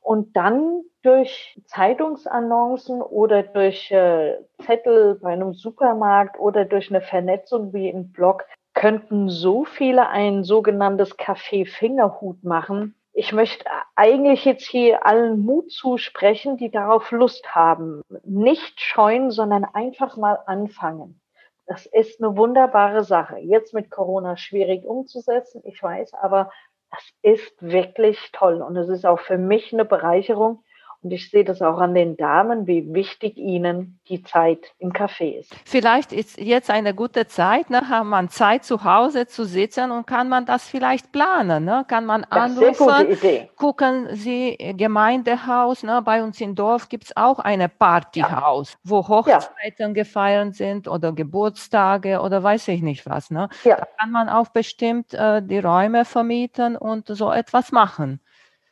Und 0.00 0.34
dann 0.36 0.84
durch 1.02 1.60
Zeitungsannoncen 1.66 3.02
oder 3.02 3.42
durch 3.42 3.90
äh, 3.90 4.38
Zettel 4.64 5.16
bei 5.16 5.32
einem 5.32 5.52
Supermarkt 5.52 6.38
oder 6.38 6.64
durch 6.64 6.88
eine 6.88 7.02
Vernetzung 7.02 7.74
wie 7.74 7.90
im 7.90 8.10
Blog 8.10 8.44
könnten 8.78 9.28
so 9.28 9.64
viele 9.64 10.08
ein 10.08 10.44
sogenanntes 10.44 11.16
Kaffee-Fingerhut 11.16 12.44
machen. 12.44 12.94
Ich 13.12 13.32
möchte 13.32 13.64
eigentlich 13.96 14.44
jetzt 14.44 14.68
hier 14.68 15.04
allen 15.04 15.40
Mut 15.40 15.72
zusprechen, 15.72 16.56
die 16.58 16.70
darauf 16.70 17.10
Lust 17.10 17.56
haben. 17.56 18.02
Nicht 18.22 18.80
scheuen, 18.80 19.32
sondern 19.32 19.64
einfach 19.64 20.16
mal 20.16 20.38
anfangen. 20.46 21.20
Das 21.66 21.86
ist 21.86 22.22
eine 22.22 22.36
wunderbare 22.36 23.02
Sache. 23.02 23.38
Jetzt 23.38 23.74
mit 23.74 23.90
Corona 23.90 24.36
schwierig 24.36 24.84
umzusetzen, 24.84 25.60
ich 25.64 25.82
weiß, 25.82 26.14
aber 26.14 26.52
das 26.92 27.02
ist 27.22 27.60
wirklich 27.60 28.30
toll 28.32 28.62
und 28.62 28.76
es 28.76 28.88
ist 28.88 29.04
auch 29.04 29.18
für 29.18 29.38
mich 29.38 29.72
eine 29.72 29.86
Bereicherung, 29.86 30.62
und 31.02 31.12
ich 31.12 31.30
sehe 31.30 31.44
das 31.44 31.62
auch 31.62 31.78
an 31.78 31.94
den 31.94 32.16
Damen, 32.16 32.66
wie 32.66 32.92
wichtig 32.92 33.36
ihnen 33.36 34.00
die 34.08 34.22
Zeit 34.24 34.74
im 34.78 34.92
Café 34.92 35.38
ist. 35.38 35.54
Vielleicht 35.64 36.12
ist 36.12 36.40
jetzt 36.40 36.70
eine 36.70 36.92
gute 36.92 37.28
Zeit, 37.28 37.70
ne? 37.70 37.88
hat 37.88 38.04
man 38.04 38.28
Zeit 38.28 38.64
zu 38.64 38.82
Hause 38.82 39.26
zu 39.26 39.44
sitzen 39.44 39.92
und 39.92 40.06
kann 40.06 40.28
man 40.28 40.44
das 40.44 40.66
vielleicht 40.66 41.12
planen. 41.12 41.64
Ne? 41.64 41.84
Kann 41.86 42.04
man 42.04 42.24
anrufen, 42.24 43.18
gucken 43.56 44.08
Sie 44.16 44.56
Gemeindehaus. 44.76 45.84
Ne? 45.84 46.02
Bei 46.02 46.22
uns 46.22 46.40
im 46.40 46.56
Dorf 46.56 46.88
gibt 46.88 47.04
es 47.04 47.16
auch 47.16 47.38
eine 47.38 47.68
Partyhaus, 47.68 48.72
ja. 48.72 48.78
wo 48.82 49.06
Hochzeiten 49.06 49.88
ja. 49.88 49.92
gefeiert 49.92 50.56
sind 50.56 50.88
oder 50.88 51.12
Geburtstage 51.12 52.20
oder 52.20 52.42
weiß 52.42 52.68
ich 52.68 52.82
nicht 52.82 53.06
was. 53.06 53.30
Ne? 53.30 53.48
Ja. 53.62 53.76
Da 53.76 53.86
kann 53.98 54.10
man 54.10 54.28
auch 54.28 54.48
bestimmt 54.48 55.14
äh, 55.14 55.42
die 55.42 55.60
Räume 55.60 56.04
vermieten 56.04 56.76
und 56.76 57.06
so 57.06 57.30
etwas 57.30 57.70
machen. 57.70 58.20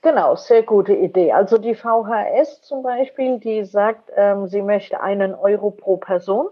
Genau, 0.06 0.36
sehr 0.36 0.62
gute 0.62 0.94
Idee. 0.94 1.32
Also 1.32 1.58
die 1.58 1.74
VHS 1.74 2.62
zum 2.62 2.84
Beispiel, 2.84 3.40
die 3.40 3.64
sagt, 3.64 4.08
ähm, 4.14 4.46
sie 4.46 4.62
möchte 4.62 5.00
einen 5.00 5.34
Euro 5.34 5.72
pro 5.72 5.96
Person 5.96 6.46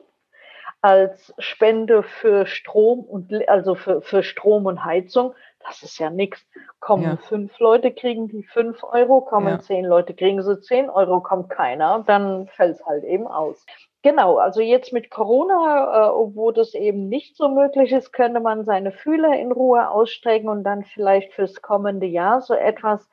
als 0.80 1.32
Spende 1.38 2.02
für 2.02 2.46
Strom 2.46 3.04
und 3.04 3.32
also 3.48 3.76
für, 3.76 4.02
für 4.02 4.24
Strom 4.24 4.66
und 4.66 4.84
Heizung. 4.84 5.34
Das 5.64 5.84
ist 5.84 6.00
ja 6.00 6.10
nichts. 6.10 6.44
Kommen 6.80 7.04
ja. 7.04 7.16
fünf 7.16 7.56
Leute, 7.60 7.92
kriegen 7.92 8.26
die 8.26 8.42
fünf 8.42 8.82
Euro, 8.82 9.20
kommen 9.20 9.46
ja. 9.46 9.60
zehn 9.60 9.84
Leute, 9.84 10.14
kriegen 10.14 10.42
sie 10.42 10.60
zehn 10.60 10.90
Euro, 10.90 11.20
kommt 11.20 11.48
keiner, 11.48 12.02
dann 12.04 12.48
fällt 12.48 12.74
es 12.74 12.84
halt 12.84 13.04
eben 13.04 13.28
aus. 13.28 13.64
Genau, 14.04 14.36
also 14.36 14.60
jetzt 14.60 14.92
mit 14.92 15.10
Corona, 15.10 16.08
äh, 16.08 16.36
wo 16.36 16.50
das 16.50 16.74
eben 16.74 17.08
nicht 17.08 17.38
so 17.38 17.48
möglich 17.48 17.90
ist, 17.90 18.12
könnte 18.12 18.38
man 18.38 18.66
seine 18.66 18.92
Fühler 18.92 19.34
in 19.38 19.50
Ruhe 19.50 19.88
ausstrecken 19.88 20.50
und 20.50 20.62
dann 20.62 20.84
vielleicht 20.84 21.32
fürs 21.32 21.62
kommende 21.62 22.04
Jahr 22.04 22.42
so 22.42 22.52
etwas. 22.52 23.08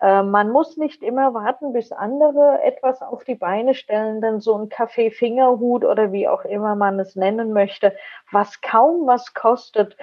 Äh, 0.00 0.22
man 0.22 0.50
muss 0.50 0.76
nicht 0.76 1.02
immer 1.02 1.34
warten, 1.34 1.72
bis 1.72 1.92
andere 1.92 2.62
etwas 2.62 3.02
auf 3.02 3.24
die 3.24 3.34
Beine 3.34 3.74
stellen, 3.74 4.20
denn 4.20 4.40
so 4.40 4.56
ein 4.56 4.68
Kaffee-Fingerhut 4.68 5.84
oder 5.84 6.12
wie 6.12 6.28
auch 6.28 6.44
immer 6.44 6.74
man 6.74 6.98
es 7.00 7.16
nennen 7.16 7.52
möchte, 7.52 7.96
was 8.30 8.60
kaum 8.60 9.06
was 9.06 9.34
kostet. 9.34 9.96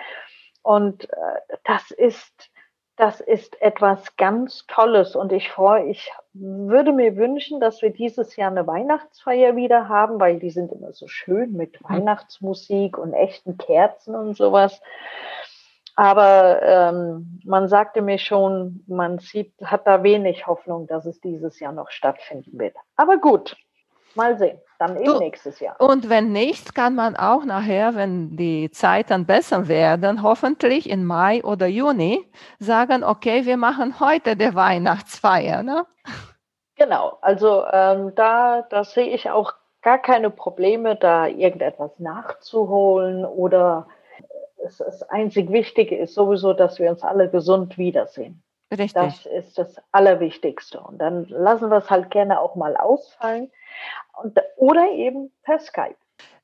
Und 0.61 1.09
äh, 1.11 1.57
das 1.63 1.91
ist 1.91 2.51
das 2.95 3.21
ist 3.21 3.59
etwas 3.61 4.15
ganz 4.17 4.65
Tolles 4.67 5.15
und 5.15 5.31
ich 5.31 5.49
freue, 5.49 5.85
ich 5.87 6.11
würde 6.33 6.91
mir 6.91 7.15
wünschen, 7.15 7.59
dass 7.59 7.81
wir 7.81 7.89
dieses 7.89 8.35
Jahr 8.35 8.51
eine 8.51 8.67
Weihnachtsfeier 8.67 9.55
wieder 9.55 9.89
haben, 9.89 10.19
weil 10.19 10.39
die 10.39 10.51
sind 10.51 10.71
immer 10.71 10.93
so 10.93 11.07
schön 11.07 11.53
mit 11.53 11.79
hm. 11.79 11.89
Weihnachtsmusik 11.89 12.97
und 12.97 13.13
echten 13.13 13.57
Kerzen 13.57 14.15
und 14.15 14.37
sowas. 14.37 14.79
Aber 15.95 16.61
ähm, 16.63 17.39
man 17.45 17.67
sagte 17.67 18.01
mir 18.01 18.17
schon, 18.17 18.83
man 18.87 19.19
sieht, 19.19 19.53
hat 19.63 19.85
da 19.85 20.01
wenig 20.01 20.47
Hoffnung, 20.47 20.87
dass 20.87 21.05
es 21.05 21.19
dieses 21.21 21.59
Jahr 21.59 21.71
noch 21.71 21.91
stattfinden 21.91 22.57
wird. 22.57 22.75
Aber 22.95 23.17
gut, 23.17 23.55
Mal 24.15 24.37
sehen, 24.37 24.59
dann 24.77 24.95
eben 24.95 25.05
du, 25.05 25.19
nächstes 25.19 25.59
Jahr. 25.59 25.75
Und 25.79 26.07
wenn 26.09 26.31
nicht, 26.31 26.75
kann 26.75 26.93
man 26.93 27.15
auch 27.15 27.45
nachher, 27.45 27.95
wenn 27.95 28.37
die 28.37 28.69
Zeiten 28.69 29.25
besser 29.25 29.67
werden, 29.67 30.21
hoffentlich 30.21 30.87
im 30.89 31.05
Mai 31.05 31.43
oder 31.43 31.65
Juni 31.65 32.23
sagen, 32.59 33.03
okay, 33.03 33.45
wir 33.45 33.57
machen 33.57 33.99
heute 33.99 34.35
die 34.35 34.53
Weihnachtsfeier. 34.53 35.63
Ne? 35.63 35.85
Genau, 36.75 37.17
also 37.21 37.65
ähm, 37.71 38.13
da, 38.15 38.61
da 38.69 38.83
sehe 38.83 39.07
ich 39.07 39.31
auch 39.31 39.53
gar 39.81 39.97
keine 39.97 40.29
Probleme, 40.29 40.95
da 40.95 41.25
irgendetwas 41.27 41.91
nachzuholen 41.97 43.25
oder 43.25 43.87
es, 44.65 44.77
das 44.77 45.03
einzig 45.03 45.51
Wichtige 45.51 45.97
ist 45.97 46.13
sowieso, 46.13 46.53
dass 46.53 46.79
wir 46.79 46.89
uns 46.89 47.03
alle 47.03 47.29
gesund 47.29 47.77
wiedersehen. 47.77 48.41
Richtig. 48.71 48.93
Das 48.93 49.25
ist 49.25 49.57
das 49.57 49.75
Allerwichtigste. 49.91 50.79
Und 50.79 50.97
dann 50.97 51.25
lassen 51.27 51.69
wir 51.69 51.77
es 51.77 51.89
halt 51.89 52.09
gerne 52.09 52.39
auch 52.39 52.55
mal 52.55 52.75
ausfallen. 52.75 53.51
Und, 54.21 54.39
oder 54.57 54.91
eben 54.91 55.31
per 55.43 55.59
Skype. 55.59 55.95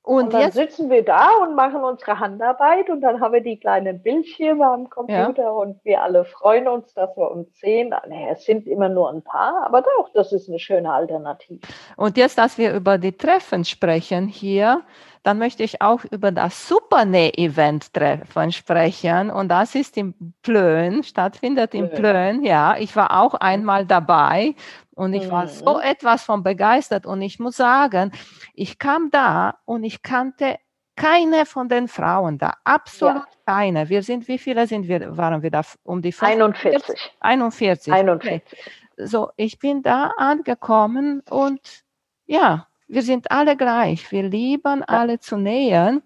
Und, 0.01 0.23
und 0.23 0.33
dann 0.33 0.41
jetzt, 0.41 0.55
sitzen 0.55 0.89
wir 0.89 1.03
da 1.03 1.29
und 1.43 1.55
machen 1.55 1.83
unsere 1.83 2.19
Handarbeit 2.19 2.89
und 2.89 3.01
dann 3.01 3.19
haben 3.19 3.33
wir 3.33 3.41
die 3.41 3.59
kleinen 3.59 4.01
Bildschirme 4.01 4.65
am 4.65 4.89
Computer 4.89 5.43
ja. 5.43 5.49
und 5.51 5.83
wir 5.83 6.01
alle 6.01 6.25
freuen 6.25 6.67
uns, 6.67 6.93
dass 6.93 7.15
wir 7.17 7.29
uns 7.29 7.59
sehen. 7.59 7.89
Naja, 7.89 8.29
es 8.31 8.45
sind 8.45 8.65
immer 8.65 8.89
nur 8.89 9.11
ein 9.11 9.21
paar, 9.21 9.65
aber 9.65 9.81
doch, 9.81 10.09
das 10.13 10.31
ist 10.31 10.47
eine 10.49 10.57
schöne 10.57 10.91
Alternative. 10.91 11.59
Und 11.97 12.17
jetzt, 12.17 12.37
dass 12.37 12.57
wir 12.57 12.73
über 12.73 12.97
die 12.97 13.15
Treffen 13.15 13.65
sprechen 13.65 14.27
hier, 14.27 14.81
dann 15.23 15.37
möchte 15.37 15.63
ich 15.63 15.81
auch 15.81 16.05
über 16.05 16.31
das 16.31 16.67
Supernäh-Event-Treffen 16.67 18.51
sprechen. 18.51 19.29
Und 19.29 19.49
das 19.49 19.75
ist 19.75 19.97
im 19.97 20.13
Plön, 20.41 21.03
stattfindet 21.03 21.73
im 21.73 21.89
Plön. 21.89 22.43
Ja, 22.43 22.77
ich 22.77 22.95
war 22.95 23.19
auch 23.19 23.33
einmal 23.35 23.85
dabei 23.85 24.55
und 24.95 25.13
ich 25.13 25.29
war 25.29 25.47
so 25.47 25.75
mhm. 25.75 25.81
etwas 25.81 26.23
von 26.23 26.43
begeistert. 26.43 27.05
Und 27.05 27.21
ich 27.21 27.39
muss 27.39 27.57
sagen, 27.57 28.11
ich 28.53 28.79
kam 28.79 29.11
da 29.11 29.57
und 29.65 29.83
ich 29.83 30.01
kannte 30.01 30.57
keine 30.95 31.45
von 31.45 31.69
den 31.69 31.87
Frauen 31.87 32.37
da, 32.37 32.55
absolut 32.65 33.23
ja. 33.23 33.27
keine. 33.45 33.87
Wir 33.87 34.03
sind, 34.03 34.27
wie 34.27 34.37
viele 34.37 34.67
sind 34.67 34.87
wir, 34.87 35.15
waren 35.15 35.41
wir 35.41 35.49
da? 35.49 35.61
Um 35.83 36.01
die 36.01 36.13
41. 36.13 37.13
41. 37.21 37.93
41. 37.93 37.93
Okay. 38.09 38.41
So, 38.97 39.29
ich 39.37 39.59
bin 39.59 39.81
da 39.81 40.11
angekommen 40.17 41.21
und 41.29 41.61
ja, 42.25 42.67
wir 42.89 43.01
sind 43.03 43.31
alle 43.31 43.55
gleich. 43.55 44.11
Wir 44.11 44.23
lieben 44.23 44.79
ja. 44.79 44.85
alle 44.87 45.19
zu 45.19 45.37
nähern. 45.37 46.01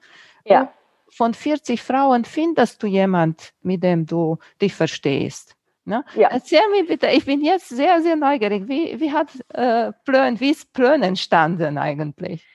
Ja. 0.45 0.71
Von 1.09 1.33
40 1.33 1.81
Frauen 1.81 2.25
findest 2.25 2.81
du 2.83 2.87
jemand, 2.87 3.53
mit 3.61 3.83
dem 3.83 4.05
du 4.05 4.37
dich 4.61 4.75
verstehst. 4.75 5.55
Ne? 5.85 6.03
Ja. 6.15 6.29
Erzähl 6.29 6.61
mir 6.71 6.85
bitte, 6.85 7.07
ich 7.07 7.25
bin 7.25 7.41
jetzt 7.41 7.69
sehr, 7.69 8.01
sehr 8.01 8.15
neugierig. 8.15 8.67
Wie, 8.67 8.99
wie 8.99 9.11
hat 9.11 9.29
äh, 9.53 9.91
Plön, 10.05 10.39
wie 10.39 10.51
ist 10.51 10.71
Plön 10.73 11.03
entstanden 11.03 11.77
eigentlich? 11.77 12.45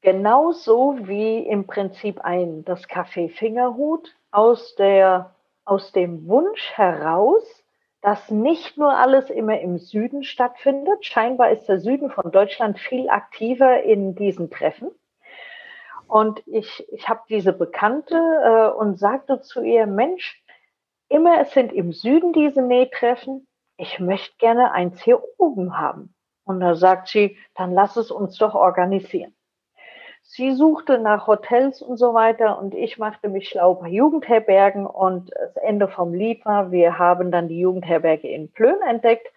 Genauso 0.00 0.96
wie 1.02 1.38
im 1.38 1.66
Prinzip 1.66 2.20
ein 2.20 2.64
das 2.64 2.88
Café 2.88 3.28
Fingerhut 3.30 4.14
aus 4.30 4.74
der 4.76 5.34
aus 5.64 5.92
dem 5.92 6.26
Wunsch 6.26 6.72
heraus, 6.74 7.44
dass 8.02 8.30
nicht 8.30 8.76
nur 8.76 8.96
alles 8.96 9.30
immer 9.30 9.60
im 9.60 9.78
Süden 9.78 10.24
stattfindet. 10.24 11.06
Scheinbar 11.06 11.50
ist 11.50 11.68
der 11.68 11.78
Süden 11.78 12.10
von 12.10 12.32
Deutschland 12.32 12.78
viel 12.78 13.08
aktiver 13.08 13.82
in 13.84 14.16
diesen 14.16 14.50
Treffen. 14.50 14.90
Und 16.08 16.42
ich, 16.46 16.86
ich 16.92 17.08
habe 17.08 17.22
diese 17.28 17.52
Bekannte 17.52 18.16
äh, 18.16 18.76
und 18.76 18.98
sagte 18.98 19.40
zu 19.40 19.62
ihr, 19.62 19.86
Mensch, 19.86 20.44
immer 21.08 21.40
es 21.40 21.52
sind 21.52 21.72
im 21.72 21.92
Süden 21.92 22.32
diese 22.32 22.60
Nähtreffen. 22.60 23.46
Ich 23.76 24.00
möchte 24.00 24.36
gerne 24.38 24.72
eins 24.72 25.00
hier 25.00 25.22
oben 25.38 25.78
haben. 25.78 26.14
Und 26.44 26.60
da 26.60 26.74
sagt 26.74 27.08
sie, 27.08 27.38
dann 27.54 27.72
lass 27.72 27.96
es 27.96 28.10
uns 28.10 28.36
doch 28.36 28.54
organisieren. 28.54 29.34
Sie 30.22 30.52
suchte 30.52 30.98
nach 30.98 31.26
Hotels 31.26 31.82
und 31.82 31.96
so 31.96 32.14
weiter 32.14 32.58
und 32.58 32.74
ich 32.74 32.98
machte 32.98 33.28
mich 33.28 33.48
schlau 33.48 33.74
bei 33.74 33.88
Jugendherbergen 33.88 34.86
und 34.86 35.30
das 35.30 35.56
Ende 35.56 35.88
vom 35.88 36.14
Lied 36.14 36.44
war, 36.46 36.70
wir 36.70 36.98
haben 36.98 37.30
dann 37.30 37.48
die 37.48 37.60
Jugendherberge 37.60 38.28
in 38.28 38.50
Plön 38.50 38.80
entdeckt 38.88 39.28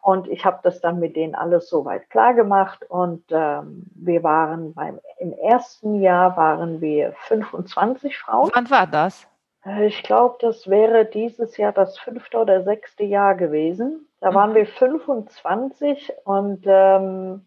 und 0.00 0.28
ich 0.28 0.44
habe 0.44 0.60
das 0.62 0.80
dann 0.80 0.98
mit 0.98 1.16
denen 1.16 1.34
alles 1.34 1.68
soweit 1.68 2.08
klar 2.10 2.34
gemacht 2.34 2.84
und 2.88 3.24
ähm, 3.30 3.84
wir 3.94 4.22
waren 4.22 4.74
beim 4.74 5.00
im 5.18 5.32
ersten 5.32 6.00
Jahr 6.00 6.36
waren 6.36 6.80
wir 6.80 7.12
25 7.28 8.18
Frauen. 8.18 8.50
Wann 8.52 8.70
war 8.70 8.86
das? 8.86 9.28
Äh, 9.64 9.86
ich 9.86 10.02
glaube, 10.02 10.36
das 10.40 10.68
wäre 10.68 11.04
dieses 11.04 11.56
Jahr 11.56 11.72
das 11.72 11.98
fünfte 11.98 12.38
oder 12.38 12.64
sechste 12.64 13.04
Jahr 13.04 13.34
gewesen. 13.34 14.08
Da 14.20 14.34
waren 14.34 14.50
mhm. 14.50 14.54
wir 14.56 14.66
25 14.66 16.12
und 16.24 16.64
ähm, 16.66 17.46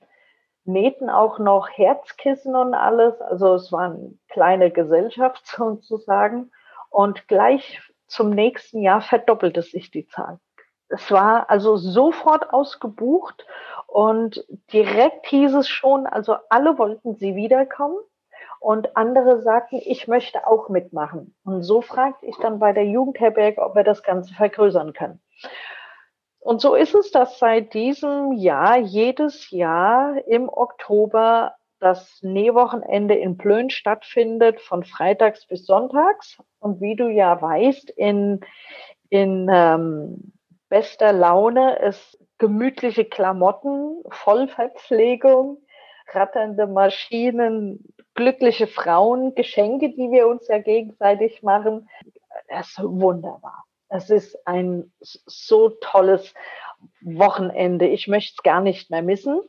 nähten 0.66 1.10
auch 1.10 1.40
noch 1.40 1.70
Herzkissen 1.70 2.56
und 2.56 2.74
alles. 2.74 3.20
Also 3.22 3.56
es 3.56 3.72
war 3.72 3.86
eine 3.86 4.14
kleine 4.30 4.72
Gesellschaft 4.72 5.46
sozusagen. 5.58 6.52
Und 6.90 7.28
gleich 7.28 7.82
zum 8.08 8.30
nächsten 8.30 8.82
Jahr 8.82 9.02
verdoppelte 9.02 9.62
sich 9.62 9.92
die 9.92 10.08
Zahl. 10.08 10.40
Es 10.88 11.12
war 11.12 11.50
also 11.50 11.78
sofort 11.78 12.54
ausgebucht 12.54 13.46
und 13.88 14.46
direkt 14.72 15.26
hieß 15.28 15.56
es 15.56 15.68
schon, 15.68 16.06
also 16.06 16.36
alle 16.50 16.78
wollten 16.78 17.16
sie 17.16 17.36
wiederkommen 17.36 17.98
und 18.60 18.96
andere 18.96 19.42
sagten, 19.42 19.82
ich 19.84 20.08
möchte 20.08 20.48
auch 20.48 20.70
mitmachen. 20.70 21.36
Und 21.44 21.64
so 21.64 21.82
fragte 21.82 22.26
ich 22.26 22.38
dann 22.38 22.60
bei 22.60 22.72
der 22.72 22.86
Jugendherberge, 22.86 23.62
ob 23.62 23.76
wir 23.76 23.84
das 23.84 24.04
Ganze 24.04 24.34
vergrößern 24.34 24.94
können. 24.94 25.22
Und 26.46 26.62
so 26.62 26.76
ist 26.76 26.94
es, 26.94 27.10
dass 27.10 27.40
seit 27.40 27.74
diesem 27.74 28.34
Jahr 28.34 28.78
jedes 28.78 29.50
Jahr 29.50 30.16
im 30.28 30.48
Oktober 30.48 31.56
das 31.80 32.20
Nähwochenende 32.22 33.16
in 33.16 33.36
Plön 33.36 33.72
stattfindet, 33.72 34.62
von 34.62 34.84
freitags 34.84 35.48
bis 35.48 35.66
sonntags. 35.66 36.38
Und 36.60 36.82
wie 36.82 36.96
du 36.96 37.08
ja 37.10 37.42
weißt, 37.42 37.90
in, 37.90 38.42
in 39.10 39.50
ähm, 39.52 40.34
bester 40.70 41.14
Laune 41.14 41.78
ist 41.80 42.24
gemütliche 42.38 43.06
Klamotten, 43.06 44.04
Vollverpflegung, 44.12 45.58
ratternde 46.14 46.68
Maschinen, 46.68 47.92
glückliche 48.14 48.68
Frauen, 48.68 49.34
Geschenke, 49.34 49.90
die 49.90 50.12
wir 50.12 50.28
uns 50.28 50.48
ja 50.48 50.60
gegenseitig 50.60 51.42
machen. 51.42 51.90
Das 52.50 52.68
ist 52.68 52.84
wunderbar. 52.84 53.64
Es 53.96 54.10
ist 54.10 54.38
ein 54.48 54.92
so 55.00 55.70
tolles 55.70 56.34
Wochenende. 57.02 57.88
Ich 57.88 58.08
möchte 58.08 58.34
es 58.38 58.44
gar 58.44 58.62
nicht 58.62 58.92
mehr 58.92 59.02
missen. 59.02 59.42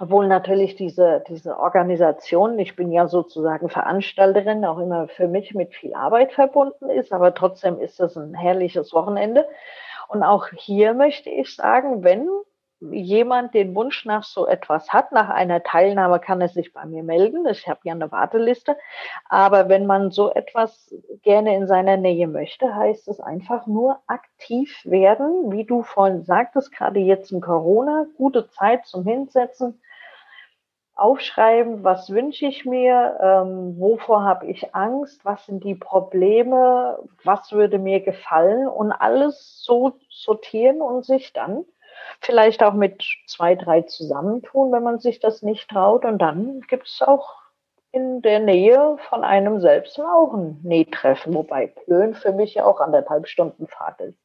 Obwohl 0.00 0.28
natürlich 0.28 0.76
diese, 0.76 1.24
diese 1.28 1.58
Organisation, 1.58 2.56
ich 2.60 2.76
bin 2.76 2.92
ja 2.92 3.08
sozusagen 3.08 3.68
Veranstalterin, 3.68 4.64
auch 4.64 4.78
immer 4.78 5.08
für 5.08 5.26
mich 5.26 5.54
mit 5.54 5.74
viel 5.74 5.92
Arbeit 5.92 6.32
verbunden 6.32 6.88
ist, 6.88 7.12
aber 7.12 7.34
trotzdem 7.34 7.80
ist 7.80 7.98
es 7.98 8.16
ein 8.16 8.32
herrliches 8.34 8.92
Wochenende. 8.92 9.48
Und 10.06 10.22
auch 10.22 10.46
hier 10.52 10.94
möchte 10.94 11.30
ich 11.30 11.54
sagen, 11.54 12.04
wenn 12.04 12.28
jemand 12.80 13.54
den 13.54 13.74
Wunsch 13.74 14.04
nach 14.04 14.22
so 14.22 14.46
etwas 14.46 14.92
hat, 14.92 15.12
nach 15.12 15.28
einer 15.28 15.62
Teilnahme, 15.62 16.20
kann 16.20 16.40
er 16.40 16.48
sich 16.48 16.72
bei 16.72 16.84
mir 16.86 17.02
melden. 17.02 17.46
Ich 17.46 17.68
habe 17.68 17.80
ja 17.84 17.92
eine 17.92 18.12
Warteliste. 18.12 18.76
Aber 19.28 19.68
wenn 19.68 19.86
man 19.86 20.10
so 20.10 20.32
etwas 20.32 20.94
gerne 21.22 21.56
in 21.56 21.66
seiner 21.66 21.96
Nähe 21.96 22.28
möchte, 22.28 22.74
heißt 22.74 23.08
es 23.08 23.20
einfach 23.20 23.66
nur 23.66 24.00
aktiv 24.06 24.80
werden, 24.84 25.50
wie 25.50 25.64
du 25.64 25.82
vorhin 25.82 26.22
sagtest, 26.22 26.72
gerade 26.72 27.00
jetzt 27.00 27.32
in 27.32 27.40
Corona, 27.40 28.06
gute 28.16 28.48
Zeit 28.48 28.86
zum 28.86 29.04
Hinsetzen, 29.04 29.80
aufschreiben, 30.94 31.84
was 31.84 32.10
wünsche 32.10 32.46
ich 32.46 32.64
mir, 32.64 33.18
ähm, 33.22 33.78
wovor 33.78 34.24
habe 34.24 34.46
ich 34.46 34.74
Angst, 34.74 35.24
was 35.24 35.46
sind 35.46 35.62
die 35.62 35.76
Probleme, 35.76 36.98
was 37.22 37.52
würde 37.52 37.78
mir 37.78 38.00
gefallen 38.00 38.66
und 38.66 38.90
alles 38.90 39.62
so 39.62 39.92
sortieren 40.10 40.80
und 40.80 41.04
sich 41.04 41.32
dann 41.32 41.64
vielleicht 42.20 42.62
auch 42.62 42.74
mit 42.74 43.04
zwei, 43.26 43.54
drei 43.54 43.82
zusammentun, 43.82 44.72
wenn 44.72 44.82
man 44.82 44.98
sich 44.98 45.20
das 45.20 45.42
nicht 45.42 45.68
traut. 45.68 46.04
Und 46.04 46.18
dann 46.18 46.60
gibt 46.68 46.86
es 46.86 47.02
auch 47.02 47.36
in 47.92 48.22
der 48.22 48.40
Nähe 48.40 48.96
von 49.08 49.24
einem 49.24 49.60
selbst 49.60 49.98
auch 49.98 50.34
ein 50.34 50.60
Nähtreffen, 50.62 51.34
wobei 51.34 51.66
Plön 51.66 52.14
für 52.14 52.32
mich 52.32 52.54
ja 52.54 52.64
auch 52.64 52.80
anderthalb 52.80 53.28
Stunden 53.28 53.66
Fahrt 53.66 54.00
ist. 54.00 54.18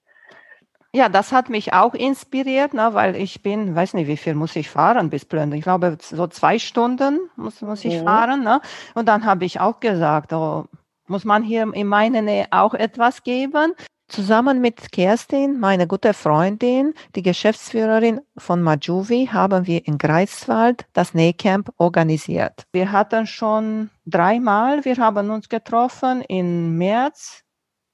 Ja, 0.96 1.10
das 1.10 1.32
hat 1.32 1.50
mich 1.50 1.74
auch 1.74 1.96
inspiriert, 1.96 2.76
ne, 2.76 2.94
weil 2.94 3.16
ich 3.16 3.42
bin, 3.42 3.76
weiß 3.76 3.96
nicht, 3.96 4.08
wie 4.08 4.18
viel 4.18 4.36
muss 4.36 4.56
ich 4.56 4.70
fahren 4.70 5.10
bis 5.10 5.26
Plön. 5.26 5.52
Ich 5.54 5.64
glaube, 5.64 5.98
so 6.00 6.28
zwei 6.28 6.60
Stunden 6.60 7.32
muss, 7.36 7.62
muss 7.62 7.84
ich 7.84 8.00
mhm. 8.00 8.04
fahren. 8.04 8.44
Ne? 8.44 8.62
Und 8.94 9.08
dann 9.08 9.26
habe 9.26 9.44
ich 9.44 9.60
auch 9.60 9.80
gesagt, 9.80 10.34
oh, 10.34 10.66
muss 11.08 11.26
man 11.26 11.42
hier 11.42 11.68
in 11.74 11.88
meiner 11.88 12.22
Nähe 12.22 12.46
auch 12.52 12.76
etwas 12.76 13.24
geben? 13.24 13.74
Zusammen 14.10 14.62
mit 14.62 14.92
Kerstin, 14.92 15.60
meine 15.60 15.88
gute 15.88 16.14
Freundin, 16.14 16.94
die 17.16 17.24
Geschäftsführerin 17.24 18.22
von 18.38 18.62
Majuvi, 18.62 19.30
haben 19.32 19.66
wir 19.66 19.88
in 19.88 19.98
Greifswald 19.98 20.86
das 20.94 21.14
Nähcamp 21.14 21.72
organisiert. 21.78 22.66
Wir 22.74 22.92
hatten 22.92 23.26
schon 23.26 23.90
dreimal, 24.06 24.86
wir 24.86 24.98
haben 24.98 25.30
uns 25.32 25.48
getroffen 25.50 26.22
im 26.28 26.78
März, 26.78 27.44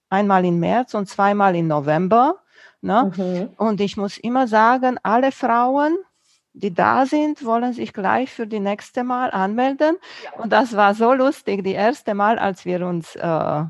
einmal 0.09 0.43
im 0.45 0.59
März 0.59 0.93
und 0.95 1.07
zweimal 1.07 1.55
im 1.55 1.67
November. 1.67 2.39
Ne? 2.81 3.11
Mhm. 3.15 3.49
Und 3.57 3.79
ich 3.79 3.95
muss 3.95 4.17
immer 4.17 4.47
sagen, 4.47 4.97
alle 5.03 5.31
Frauen, 5.31 5.97
die 6.53 6.73
da 6.73 7.05
sind, 7.05 7.45
wollen 7.45 7.73
sich 7.73 7.93
gleich 7.93 8.31
für 8.31 8.47
die 8.47 8.59
nächste 8.59 9.03
Mal 9.03 9.31
anmelden. 9.31 9.97
Ja. 10.23 10.41
Und 10.41 10.51
das 10.51 10.75
war 10.75 10.95
so 10.95 11.13
lustig, 11.13 11.63
die 11.63 11.73
erste 11.73 12.15
Mal, 12.15 12.39
als 12.39 12.65
wir 12.65 12.85
uns 12.85 13.15
äh, 13.15 13.63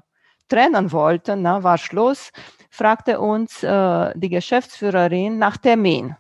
trennen 0.50 0.92
wollten, 0.92 1.42
na, 1.42 1.64
war 1.64 1.78
Schluss, 1.78 2.32
fragte 2.70 3.20
uns 3.20 3.64
äh, 3.64 4.12
die 4.16 4.30
Geschäftsführerin 4.30 5.38
nach 5.38 5.58
Termin 5.58 6.16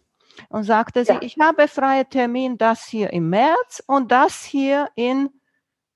und 0.47 0.63
sagte 0.63 1.03
sie, 1.03 1.13
ja. 1.13 1.21
ich 1.21 1.37
habe 1.39 1.67
freie 1.67 2.07
Termin, 2.07 2.57
das 2.57 2.85
hier 2.85 3.11
im 3.11 3.29
März 3.29 3.83
und 3.85 4.11
das 4.11 4.43
hier 4.43 4.89
in, 4.95 5.29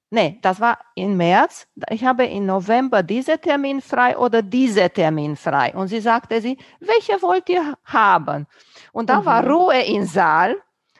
nee, 0.09 0.39
das 0.41 0.59
war 0.59 0.79
im 0.95 1.15
März, 1.17 1.67
ich 1.89 2.03
habe 2.03 2.25
im 2.25 2.45
November 2.45 3.03
diese 3.03 3.39
Termin 3.39 3.81
frei 3.81 4.17
oder 4.17 4.41
diese 4.41 4.89
Termin 4.89 5.35
frei. 5.35 5.73
Und 5.73 5.87
sie 5.87 6.01
sagte 6.01 6.41
sie, 6.41 6.57
welche 6.79 7.21
wollt 7.21 7.49
ihr 7.49 7.77
haben? 7.85 8.47
Und 8.91 9.09
da 9.09 9.21
mhm. 9.21 9.25
war 9.25 9.47
Ruhe 9.47 9.81
im 9.83 10.05
Saal 10.05 10.55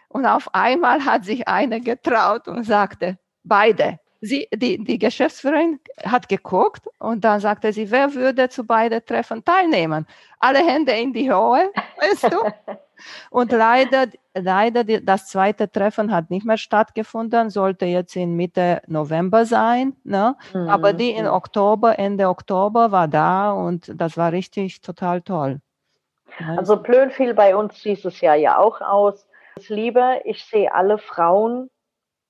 und 0.07 0.25
auf 0.25 0.53
einmal 0.53 1.03
hat 1.05 1.25
sich 1.25 1.47
eine 1.47 1.81
getraut 1.81 2.47
und 2.47 2.63
sagte, 2.63 3.17
beide 3.43 3.99
sie, 4.23 4.47
die, 4.53 4.81
die 4.83 4.97
Geschäftsführerin 4.97 5.79
hat 6.05 6.29
geguckt 6.29 6.87
und 6.97 7.23
dann 7.25 7.39
sagte 7.41 7.73
sie, 7.73 7.91
wer 7.91 8.13
würde 8.13 8.47
zu 8.49 8.63
beiden 8.63 9.05
Treffen 9.05 9.43
teilnehmen? 9.43 10.07
Alle 10.39 10.59
Hände 10.59 10.93
in 10.93 11.13
die 11.13 11.29
Höhe, 11.29 11.71
weißt 11.99 12.31
du? 12.31 12.39
Und 13.29 13.51
leider, 13.51 14.05
leider, 14.33 14.85
das 14.85 15.27
zweite 15.27 15.69
Treffen 15.69 16.11
hat 16.13 16.29
nicht 16.29 16.45
mehr 16.45 16.57
stattgefunden, 16.57 17.49
sollte 17.49 17.85
jetzt 17.85 18.15
in 18.15 18.35
Mitte 18.35 18.81
November 18.87 19.45
sein. 19.45 19.93
Ne? 20.05 20.37
Mhm. 20.53 20.69
Aber 20.69 20.93
die 20.93 21.11
in 21.11 21.27
Oktober, 21.27 21.99
Ende 21.99 22.29
Oktober 22.29 22.91
war 22.91 23.09
da 23.09 23.51
und 23.51 23.91
das 23.93 24.15
war 24.15 24.31
richtig 24.31 24.79
total 24.81 25.21
toll. 25.21 25.59
Also 26.57 26.81
Plön 26.81 27.11
fiel 27.11 27.33
bei 27.33 27.55
uns 27.55 27.81
dieses 27.81 28.21
Jahr 28.21 28.35
ja 28.35 28.57
auch 28.57 28.79
aus. 28.79 29.27
Liebe, 29.67 30.21
ich 30.23 30.45
sehe 30.45 30.73
alle 30.73 30.97
Frauen 30.97 31.69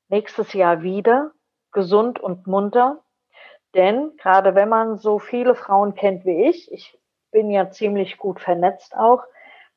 nächstes 0.09 0.53
Jahr 0.53 0.81
wieder 0.81 1.31
gesund 1.73 2.19
und 2.19 2.47
munter. 2.47 3.03
Denn 3.75 4.15
gerade 4.17 4.55
wenn 4.55 4.69
man 4.69 4.97
so 4.97 5.19
viele 5.19 5.55
Frauen 5.55 5.95
kennt 5.95 6.25
wie 6.25 6.47
ich, 6.49 6.71
ich 6.71 6.97
bin 7.31 7.49
ja 7.49 7.71
ziemlich 7.71 8.17
gut 8.17 8.39
vernetzt 8.39 8.95
auch, 8.95 9.23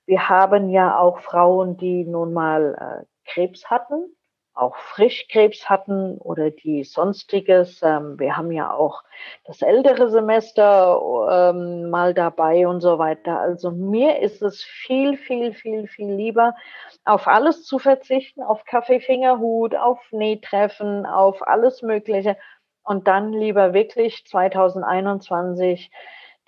wir 0.04 0.28
haben 0.28 0.68
ja 0.68 0.98
auch 0.98 1.18
Frauen, 1.18 1.76
die 1.76 2.04
nun 2.04 2.32
mal 2.32 3.04
äh, 3.04 3.30
Krebs 3.30 3.68
hatten 3.70 4.15
auch 4.57 4.77
Frischkrebs 4.77 5.69
hatten 5.69 6.19
oder 6.19 6.51
die 6.51 6.85
sonstiges. 6.85 7.81
Ähm, 7.83 8.19
wir 8.19 8.37
haben 8.37 8.51
ja 8.51 8.73
auch 8.73 9.03
das 9.45 9.62
ältere 9.62 10.11
Semester 10.11 11.01
ähm, 11.30 11.91
mal 11.91 12.14
dabei 12.14 12.66
und 12.66 12.80
so 12.80 12.99
weiter. 12.99 13.39
Also 13.39 13.70
mir 13.70 14.20
ist 14.20 14.43
es 14.43 14.62
viel, 14.62 15.16
viel, 15.16 15.53
viel, 15.53 15.87
viel 15.87 16.12
lieber, 16.12 16.55
auf 17.05 17.28
alles 17.28 17.64
zu 17.64 17.78
verzichten, 17.78 18.43
auf 18.43 18.64
Kaffeefingerhut, 18.64 19.76
auf 19.76 20.01
Nähtreffen, 20.11 21.07
auf 21.07 21.47
alles 21.47 21.83
Mögliche 21.83 22.37
und 22.83 23.07
dann 23.07 23.33
lieber 23.33 23.74
wirklich 23.74 24.24
2021 24.26 25.91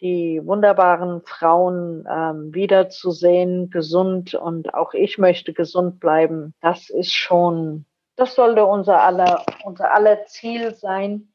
die 0.01 0.41
wunderbaren 0.45 1.23
Frauen 1.23 2.07
ähm, 2.09 2.55
wiederzusehen, 2.55 3.71
gesund 3.71 4.35
und 4.35 4.75
auch 4.75 4.95
ich 4.95 5.19
möchte 5.19 5.53
gesund 5.53 5.99
bleiben, 5.99 6.55
das 6.61 6.89
ist 6.89 7.13
schon, 7.13 7.85
das 8.19 8.35
sollte 8.35 8.67
unser 8.67 9.01
aller, 9.01 9.45
unser 9.65 9.93
aller 9.95 10.27
Ziel 10.27 10.75
sein. 10.75 11.33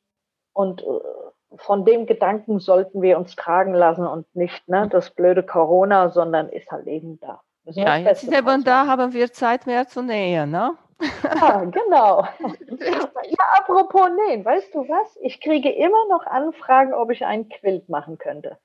Und 0.52 0.82
äh, 0.82 1.58
von 1.58 1.86
dem 1.86 2.06
Gedanken 2.06 2.60
sollten 2.60 3.02
wir 3.02 3.18
uns 3.18 3.36
tragen 3.36 3.74
lassen 3.74 4.06
und 4.06 4.28
nicht 4.36 4.68
ne, 4.68 4.88
das 4.90 5.10
blöde 5.12 5.44
Corona, 5.44 6.10
sondern 6.10 6.50
ist 6.50 6.70
halt 6.72 6.88
eben 6.88 7.20
da. 7.22 7.42
Ja, 7.66 7.96
jetzt 7.96 8.24
ist 8.24 8.34
eben 8.34 8.64
da, 8.66 8.88
haben 8.88 9.14
wir 9.14 9.32
Zeit 9.32 9.66
mehr 9.66 9.88
zu 9.88 10.02
nähen, 10.02 10.52
ne? 10.52 10.76
Ja, 11.24 11.64
genau. 11.64 12.28
ja, 12.40 13.46
apropos 13.58 14.10
nähen, 14.28 14.44
weißt 14.44 14.76
du 14.76 14.88
was? 14.90 15.18
Ich 15.22 15.40
kriege 15.40 15.70
immer 15.70 16.08
noch 16.10 16.26
Anfragen, 16.26 16.94
ob 16.94 17.12
ich 17.12 17.26
einen 17.26 17.48
Quilt 17.48 17.88
machen 17.88 18.18
könnte. 18.18 18.58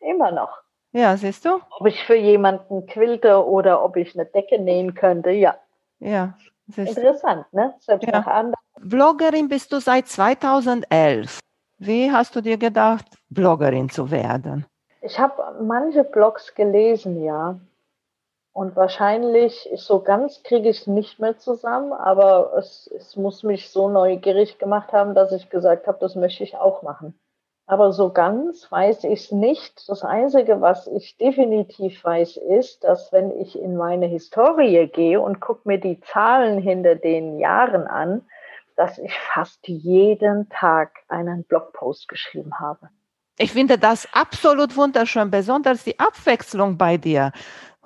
Immer 0.00 0.30
noch. 0.30 0.60
Ja, 0.92 1.16
siehst 1.16 1.46
du? 1.46 1.60
Ob 1.78 1.86
ich 1.86 2.04
für 2.04 2.14
jemanden 2.16 2.86
quilte 2.86 3.46
oder 3.46 3.82
ob 3.82 3.96
ich 3.96 4.14
eine 4.14 4.26
Decke 4.26 4.58
nähen 4.58 4.94
könnte, 4.94 5.30
ja. 5.30 5.56
Ja. 5.98 6.34
Interessant, 6.74 7.52
ne? 7.52 7.74
Selbst 7.80 8.06
ja. 8.06 8.18
nach 8.18 8.26
anderen. 8.26 8.54
Bloggerin 8.80 9.48
bist 9.48 9.72
du 9.72 9.80
seit 9.80 10.08
2011. 10.08 11.38
Wie 11.78 12.10
hast 12.10 12.34
du 12.34 12.40
dir 12.40 12.56
gedacht, 12.56 13.04
Bloggerin 13.28 13.88
zu 13.88 14.10
werden? 14.10 14.66
Ich 15.02 15.18
habe 15.18 15.62
manche 15.62 16.04
Blogs 16.04 16.54
gelesen, 16.54 17.22
ja. 17.22 17.58
Und 18.52 18.74
wahrscheinlich, 18.74 19.68
so 19.74 20.00
ganz 20.00 20.42
kriege 20.42 20.70
ich 20.70 20.80
es 20.80 20.86
nicht 20.86 21.20
mehr 21.20 21.36
zusammen, 21.36 21.92
aber 21.92 22.54
es, 22.56 22.90
es 22.96 23.14
muss 23.14 23.42
mich 23.42 23.68
so 23.70 23.88
neugierig 23.90 24.58
gemacht 24.58 24.92
haben, 24.92 25.14
dass 25.14 25.30
ich 25.32 25.50
gesagt 25.50 25.86
habe, 25.86 25.98
das 26.00 26.14
möchte 26.14 26.42
ich 26.42 26.56
auch 26.56 26.82
machen. 26.82 27.18
Aber 27.66 27.92
so 27.92 28.12
ganz 28.12 28.70
weiß 28.70 29.04
ich 29.04 29.24
es 29.24 29.32
nicht. 29.32 29.88
Das 29.88 30.04
Einzige, 30.04 30.60
was 30.60 30.86
ich 30.86 31.16
definitiv 31.16 32.04
weiß, 32.04 32.36
ist, 32.36 32.84
dass 32.84 33.12
wenn 33.12 33.32
ich 33.40 33.58
in 33.58 33.76
meine 33.76 34.06
Historie 34.06 34.86
gehe 34.86 35.20
und 35.20 35.40
gucke 35.40 35.62
mir 35.64 35.78
die 35.78 36.00
Zahlen 36.00 36.60
hinter 36.60 36.94
den 36.94 37.38
Jahren 37.40 37.88
an, 37.88 38.22
dass 38.76 38.98
ich 38.98 39.12
fast 39.34 39.66
jeden 39.66 40.48
Tag 40.48 40.92
einen 41.08 41.42
Blogpost 41.44 42.08
geschrieben 42.08 42.60
habe. 42.60 42.88
Ich 43.38 43.52
finde 43.52 43.78
das 43.78 44.08
absolut 44.12 44.76
wunderschön, 44.76 45.30
besonders 45.30 45.84
die 45.84 45.98
Abwechslung 45.98 46.78
bei 46.78 46.96
dir. 46.96 47.32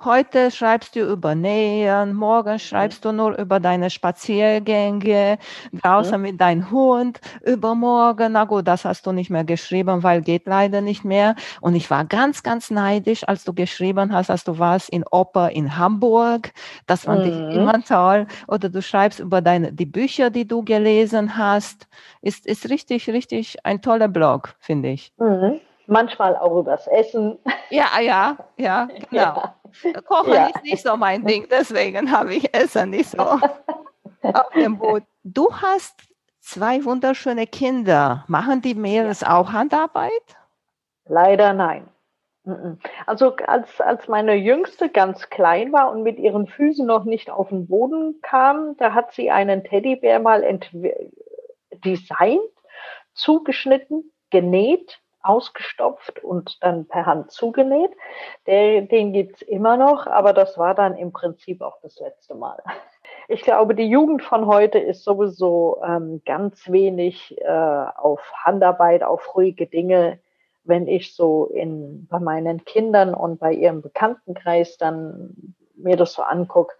Heute 0.03 0.49
schreibst 0.49 0.95
du 0.95 1.01
über 1.01 1.35
Nähen, 1.35 2.15
morgen 2.15 2.57
schreibst 2.57 3.05
du 3.05 3.11
nur 3.11 3.37
über 3.37 3.59
deine 3.59 3.91
Spaziergänge 3.91 5.37
draußen 5.73 6.15
mhm. 6.17 6.21
mit 6.23 6.41
deinem 6.41 6.71
Hund, 6.71 7.21
übermorgen, 7.45 8.31
na 8.31 8.45
gut, 8.45 8.67
das 8.67 8.83
hast 8.83 9.05
du 9.05 9.11
nicht 9.11 9.29
mehr 9.29 9.43
geschrieben, 9.43 10.01
weil 10.01 10.21
geht 10.21 10.47
leider 10.47 10.81
nicht 10.81 11.05
mehr. 11.05 11.35
Und 11.61 11.75
ich 11.75 11.91
war 11.91 12.03
ganz, 12.05 12.41
ganz 12.41 12.71
neidisch, 12.71 13.27
als 13.27 13.43
du 13.43 13.53
geschrieben 13.53 14.11
hast, 14.11 14.31
dass 14.31 14.43
du 14.43 14.57
warst 14.57 14.89
in 14.89 15.03
Oper 15.11 15.51
in 15.51 15.77
Hamburg. 15.77 16.51
Das 16.87 17.03
fand 17.03 17.27
mhm. 17.27 17.49
ich 17.49 17.55
immer 17.55 17.83
toll. 17.83 18.25
Oder 18.47 18.69
du 18.69 18.81
schreibst 18.81 19.19
über 19.19 19.41
deine, 19.41 19.71
die 19.71 19.85
Bücher, 19.85 20.31
die 20.31 20.47
du 20.47 20.63
gelesen 20.63 21.37
hast. 21.37 21.87
Ist, 22.23 22.47
ist 22.47 22.71
richtig, 22.71 23.07
richtig 23.07 23.63
ein 23.65 23.83
toller 23.83 24.07
Blog, 24.07 24.55
finde 24.59 24.89
ich. 24.89 25.13
Mhm 25.19 25.61
manchmal 25.91 26.35
auch 26.37 26.57
übers 26.57 26.87
Essen. 26.87 27.37
Ja, 27.69 27.99
ja, 28.01 28.37
ja, 28.57 28.85
genau. 29.09 29.21
Ja. 29.21 29.55
Kochen 30.05 30.33
ja. 30.33 30.47
ist 30.47 30.63
nicht 30.63 30.83
so 30.83 30.97
mein 30.97 31.25
Ding, 31.25 31.47
deswegen 31.49 32.11
habe 32.11 32.35
ich 32.35 32.53
Essen 32.53 32.91
nicht 32.91 33.09
so 33.09 33.19
auf 34.21 34.49
dem 34.55 34.77
Boot. 34.77 35.03
Du 35.23 35.53
hast 35.53 35.95
zwei 36.39 36.83
wunderschöne 36.83 37.47
Kinder. 37.47 38.23
Machen 38.27 38.61
die 38.61 38.75
Mädels 38.75 39.21
ja. 39.21 39.37
auch 39.37 39.51
Handarbeit? 39.51 40.11
Leider 41.05 41.53
nein. 41.53 41.87
Also 43.05 43.35
als, 43.35 43.79
als 43.81 44.07
meine 44.07 44.33
Jüngste 44.33 44.89
ganz 44.89 45.29
klein 45.29 45.71
war 45.71 45.91
und 45.91 46.01
mit 46.01 46.17
ihren 46.17 46.47
Füßen 46.47 46.87
noch 46.87 47.03
nicht 47.03 47.29
auf 47.29 47.49
den 47.49 47.67
Boden 47.67 48.19
kam, 48.23 48.75
da 48.77 48.93
hat 48.95 49.13
sie 49.13 49.29
einen 49.29 49.63
Teddybär 49.63 50.19
mal 50.19 50.43
designt, 51.85 52.41
zugeschnitten, 53.13 54.11
genäht 54.31 55.00
ausgestopft 55.23 56.23
und 56.23 56.63
dann 56.63 56.87
per 56.87 57.05
Hand 57.05 57.31
zugenäht. 57.31 57.91
Der, 58.47 58.81
den 58.81 59.13
gibt's 59.13 59.41
immer 59.41 59.77
noch, 59.77 60.07
aber 60.07 60.33
das 60.33 60.57
war 60.57 60.75
dann 60.75 60.95
im 60.95 61.11
Prinzip 61.11 61.61
auch 61.61 61.79
das 61.81 61.99
letzte 61.99 62.35
Mal. 62.35 62.61
Ich 63.27 63.41
glaube, 63.43 63.75
die 63.75 63.87
Jugend 63.87 64.23
von 64.23 64.45
heute 64.45 64.77
ist 64.79 65.03
sowieso 65.03 65.81
ähm, 65.85 66.21
ganz 66.25 66.69
wenig 66.69 67.39
äh, 67.39 67.47
auf 67.47 68.19
Handarbeit, 68.43 69.03
auf 69.03 69.35
ruhige 69.35 69.67
Dinge. 69.67 70.19
Wenn 70.63 70.87
ich 70.87 71.15
so 71.15 71.45
in, 71.47 72.07
bei 72.07 72.19
meinen 72.19 72.65
Kindern 72.65 73.13
und 73.13 73.39
bei 73.39 73.53
ihrem 73.53 73.81
Bekanntenkreis 73.81 74.77
dann 74.77 75.55
mir 75.75 75.95
das 75.95 76.13
so 76.13 76.23
angucke, 76.23 76.75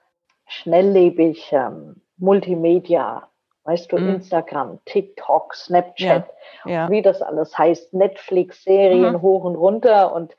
schnelllebig, 0.46 1.52
ähm, 1.54 2.02
Multimedia, 2.18 3.31
Weißt 3.72 3.90
du, 3.90 3.98
mhm. 3.98 4.16
Instagram, 4.16 4.80
TikTok, 4.84 5.56
Snapchat, 5.56 6.26
ja. 6.66 6.72
Ja. 6.72 6.90
wie 6.90 7.02
das 7.02 7.22
alles 7.22 7.58
heißt, 7.58 7.94
Netflix, 7.94 8.66
Serien 8.66 9.14
mhm. 9.14 9.22
hoch 9.22 9.46
und 9.46 9.56
runter 9.56 10.14
und 10.14 10.36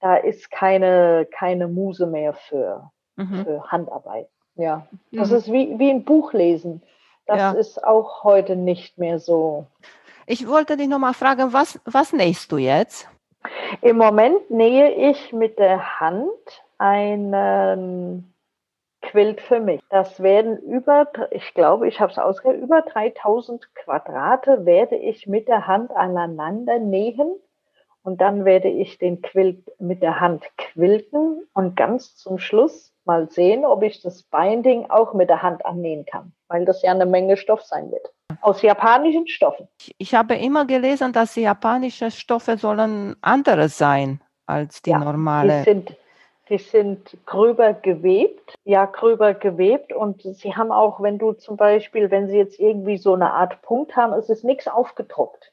da 0.00 0.16
ist 0.16 0.50
keine, 0.50 1.26
keine 1.30 1.68
Muse 1.68 2.06
mehr 2.06 2.34
für, 2.34 2.90
mhm. 3.16 3.44
für 3.44 3.62
Handarbeit. 3.72 4.28
Ja, 4.56 4.86
das 5.10 5.30
mhm. 5.30 5.36
ist 5.36 5.50
wie, 5.50 5.78
wie 5.78 5.88
ein 5.88 6.04
Buch 6.04 6.34
lesen. 6.34 6.82
Das 7.24 7.38
ja. 7.38 7.52
ist 7.52 7.82
auch 7.82 8.24
heute 8.24 8.56
nicht 8.56 8.98
mehr 8.98 9.20
so. 9.20 9.64
Ich 10.26 10.46
wollte 10.46 10.76
dich 10.76 10.88
nochmal 10.88 11.14
fragen, 11.14 11.54
was, 11.54 11.80
was 11.86 12.12
nähst 12.12 12.52
du 12.52 12.58
jetzt? 12.58 13.08
Im 13.80 13.96
Moment 13.96 14.50
nähe 14.50 14.90
ich 15.10 15.32
mit 15.32 15.58
der 15.58 15.98
Hand 15.98 16.28
einen 16.76 18.34
Quilt 19.16 19.40
für 19.40 19.60
mich. 19.60 19.80
Das 19.88 20.22
werden 20.22 20.58
über, 20.58 21.06
ich 21.30 21.54
glaube, 21.54 21.88
ich 21.88 22.00
habe 22.00 22.12
es 22.12 22.18
ausgerechnet, 22.18 22.64
über 22.64 22.82
3000 22.82 23.74
Quadrate 23.74 24.66
werde 24.66 24.96
ich 24.96 25.26
mit 25.26 25.48
der 25.48 25.66
Hand 25.66 25.90
aneinander 25.90 26.78
nähen 26.78 27.34
und 28.02 28.20
dann 28.20 28.44
werde 28.44 28.68
ich 28.68 28.98
den 28.98 29.22
Quilt 29.22 29.72
mit 29.80 30.02
der 30.02 30.20
Hand 30.20 30.44
quilten 30.58 31.48
und 31.54 31.76
ganz 31.76 32.14
zum 32.16 32.38
Schluss 32.38 32.92
mal 33.06 33.30
sehen, 33.30 33.64
ob 33.64 33.82
ich 33.82 34.02
das 34.02 34.22
Binding 34.24 34.90
auch 34.90 35.14
mit 35.14 35.30
der 35.30 35.42
Hand 35.42 35.64
annähen 35.64 36.04
kann, 36.04 36.34
weil 36.48 36.66
das 36.66 36.82
ja 36.82 36.90
eine 36.90 37.06
Menge 37.06 37.38
Stoff 37.38 37.62
sein 37.62 37.90
wird. 37.90 38.12
Aus 38.42 38.60
japanischen 38.60 39.26
Stoffen. 39.28 39.66
Ich 39.96 40.14
habe 40.14 40.34
immer 40.34 40.66
gelesen, 40.66 41.14
dass 41.14 41.32
die 41.32 41.42
japanischen 41.42 42.10
Stoffe 42.10 42.58
sollen 42.58 43.16
andere 43.22 43.70
sein 43.70 44.20
als 44.44 44.82
die 44.82 44.90
ja, 44.90 44.98
normale. 44.98 45.60
Die 45.60 45.70
sind 45.70 45.96
die 46.48 46.58
sind 46.58 47.16
gröber 47.26 47.74
gewebt, 47.74 48.54
ja, 48.64 48.84
gröber 48.84 49.34
gewebt. 49.34 49.92
Und 49.92 50.22
sie 50.22 50.54
haben 50.54 50.70
auch, 50.70 51.00
wenn 51.02 51.18
du 51.18 51.32
zum 51.32 51.56
Beispiel, 51.56 52.10
wenn 52.10 52.28
sie 52.28 52.36
jetzt 52.36 52.58
irgendwie 52.60 52.98
so 52.98 53.14
eine 53.14 53.32
Art 53.32 53.62
Punkt 53.62 53.96
haben, 53.96 54.12
es 54.12 54.28
ist 54.28 54.44
nichts 54.44 54.68
aufgedruckt. 54.68 55.52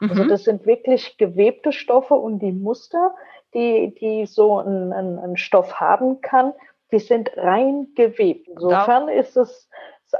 Also 0.00 0.14
mhm. 0.14 0.20
Also 0.20 0.30
das 0.30 0.44
sind 0.44 0.66
wirklich 0.66 1.16
gewebte 1.18 1.72
Stoffe 1.72 2.14
und 2.14 2.38
die 2.38 2.52
Muster, 2.52 3.14
die, 3.54 3.94
die 4.00 4.26
so 4.26 4.58
ein, 4.58 4.92
ein, 4.92 5.18
ein 5.18 5.36
Stoff 5.36 5.80
haben 5.80 6.20
kann, 6.20 6.52
die 6.92 7.00
sind 7.00 7.36
rein 7.36 7.88
gewebt. 7.96 8.48
Insofern 8.48 9.08
ja. 9.08 9.14
ist 9.14 9.36
es 9.36 9.68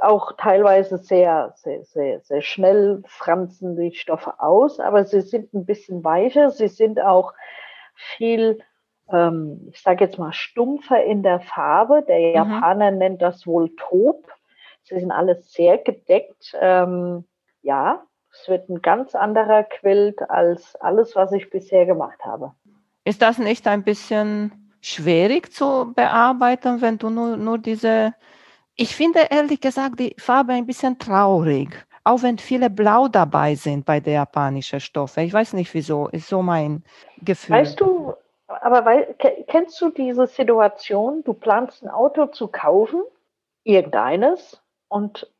auch 0.01 0.33
teilweise 0.33 0.97
sehr, 0.97 1.53
sehr, 1.55 1.83
sehr, 1.83 2.19
sehr 2.19 2.41
schnell 2.41 3.01
franzen 3.07 3.75
die 3.75 3.93
Stoffe 3.93 4.39
aus, 4.39 4.79
aber 4.79 5.05
sie 5.05 5.21
sind 5.21 5.53
ein 5.53 5.65
bisschen 5.65 6.03
weicher. 6.03 6.51
Sie 6.51 6.67
sind 6.67 7.01
auch 7.01 7.33
viel 7.95 8.59
ähm, 9.11 9.69
ich 9.71 9.81
sage 9.81 10.05
jetzt 10.05 10.17
mal, 10.17 10.33
stumpfer 10.33 11.03
in 11.03 11.23
der 11.23 11.39
Farbe. 11.39 12.03
Der 12.07 12.19
mhm. 12.19 12.35
Japaner 12.35 12.91
nennt 12.91 13.21
das 13.21 13.45
wohl 13.47 13.69
Top. 13.75 14.31
Sie 14.83 14.99
sind 14.99 15.11
alles 15.11 15.51
sehr 15.51 15.77
gedeckt. 15.77 16.55
Ähm, 16.59 17.25
ja, 17.61 18.03
es 18.31 18.47
wird 18.47 18.69
ein 18.69 18.81
ganz 18.81 19.15
anderer 19.15 19.63
Quilt 19.63 20.21
als 20.29 20.75
alles, 20.75 21.15
was 21.15 21.31
ich 21.31 21.49
bisher 21.49 21.85
gemacht 21.85 22.23
habe. 22.23 22.53
Ist 23.03 23.21
das 23.21 23.37
nicht 23.37 23.67
ein 23.67 23.83
bisschen 23.83 24.73
schwierig 24.81 25.51
zu 25.51 25.91
bearbeiten, 25.95 26.81
wenn 26.81 26.97
du 26.97 27.09
nur, 27.09 27.37
nur 27.37 27.57
diese, 27.57 28.13
ich 28.75 28.95
finde 28.95 29.27
ehrlich 29.29 29.59
gesagt 29.59 29.99
die 29.99 30.15
Farbe 30.17 30.53
ein 30.53 30.65
bisschen 30.65 30.97
traurig, 30.99 31.85
auch 32.03 32.21
wenn 32.23 32.37
viele 32.37 32.69
Blau 32.69 33.07
dabei 33.07 33.55
sind 33.55 33.85
bei 33.85 33.99
der 33.99 34.13
japanischen 34.13 34.79
Stoffe. 34.79 35.21
Ich 35.21 35.33
weiß 35.33 35.53
nicht 35.53 35.73
wieso, 35.73 36.07
ist 36.07 36.27
so 36.27 36.41
mein 36.41 36.83
Gefühl. 37.21 37.57
Weißt 37.57 37.79
du, 37.79 38.13
aber 38.49 38.85
weil, 38.85 39.15
kennst 39.47 39.79
du 39.81 39.89
diese 39.89 40.27
Situation, 40.27 41.23
du 41.23 41.33
planst 41.33 41.83
ein 41.83 41.89
Auto 41.89 42.25
zu 42.27 42.47
kaufen, 42.47 43.01
irgendeines, 43.63 44.61
und 44.87 45.31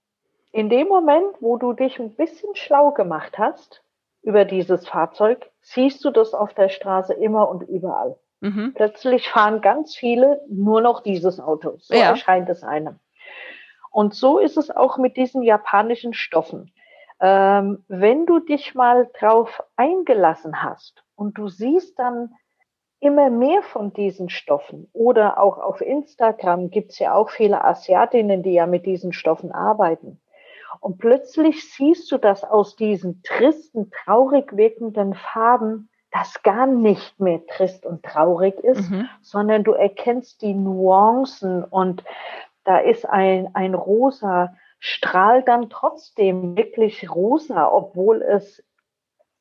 in 0.51 0.69
dem 0.69 0.87
Moment, 0.87 1.35
wo 1.39 1.57
du 1.57 1.73
dich 1.73 1.99
ein 1.99 2.15
bisschen 2.15 2.55
schlau 2.55 2.91
gemacht 2.91 3.37
hast 3.37 3.83
über 4.21 4.45
dieses 4.45 4.87
Fahrzeug, 4.87 5.49
siehst 5.61 6.03
du 6.05 6.11
das 6.11 6.33
auf 6.33 6.53
der 6.53 6.69
Straße 6.69 7.13
immer 7.13 7.49
und 7.49 7.63
überall. 7.63 8.17
Mhm. 8.41 8.73
Plötzlich 8.75 9.29
fahren 9.29 9.61
ganz 9.61 9.95
viele 9.95 10.41
nur 10.47 10.81
noch 10.81 11.01
dieses 11.01 11.39
Auto. 11.39 11.75
So 11.79 11.93
ja. 11.93 12.11
erscheint 12.11 12.49
es 12.49 12.63
einem. 12.63 12.99
Und 13.91 14.13
so 14.13 14.39
ist 14.39 14.57
es 14.57 14.71
auch 14.71 14.97
mit 14.97 15.17
diesen 15.17 15.41
japanischen 15.41 16.13
Stoffen. 16.13 16.73
Ähm, 17.19 17.83
wenn 17.87 18.25
du 18.25 18.39
dich 18.39 18.75
mal 18.75 19.09
drauf 19.19 19.61
eingelassen 19.75 20.63
hast 20.63 21.03
Und 21.15 21.37
du 21.37 21.49
siehst 21.49 21.99
dann 21.99 22.33
immer 22.99 23.29
mehr 23.29 23.61
von 23.63 23.93
diesen 23.93 24.29
Stoffen. 24.29 24.89
Oder 24.93 25.39
auch 25.39 25.57
auf 25.57 25.81
Instagram 25.81 26.69
gibt 26.69 26.91
es 26.91 26.99
ja 26.99 27.13
auch 27.13 27.29
viele 27.29 27.63
Asiatinnen, 27.63 28.43
die 28.43 28.53
ja 28.53 28.65
mit 28.65 28.85
diesen 28.85 29.13
Stoffen 29.13 29.51
arbeiten. 29.51 30.19
Und 30.79 30.97
plötzlich 30.97 31.73
siehst 31.73 32.11
du, 32.11 32.17
dass 32.17 32.43
aus 32.43 32.75
diesen 32.75 33.21
tristen, 33.23 33.91
traurig 33.91 34.55
wirkenden 34.55 35.13
Farben 35.13 35.89
das 36.11 36.41
gar 36.43 36.65
nicht 36.65 37.19
mehr 37.19 37.45
trist 37.45 37.85
und 37.85 38.03
traurig 38.03 38.55
ist, 38.59 38.89
mhm. 38.89 39.07
sondern 39.21 39.63
du 39.63 39.73
erkennst 39.73 40.41
die 40.41 40.53
Nuancen 40.53 41.63
und 41.63 42.03
da 42.63 42.79
ist 42.79 43.07
ein, 43.07 43.49
ein 43.53 43.75
rosa 43.75 44.53
Strahl 44.79 45.43
dann 45.43 45.69
trotzdem 45.69 46.55
wirklich 46.55 47.09
rosa, 47.11 47.71
obwohl 47.71 48.21
es 48.21 48.63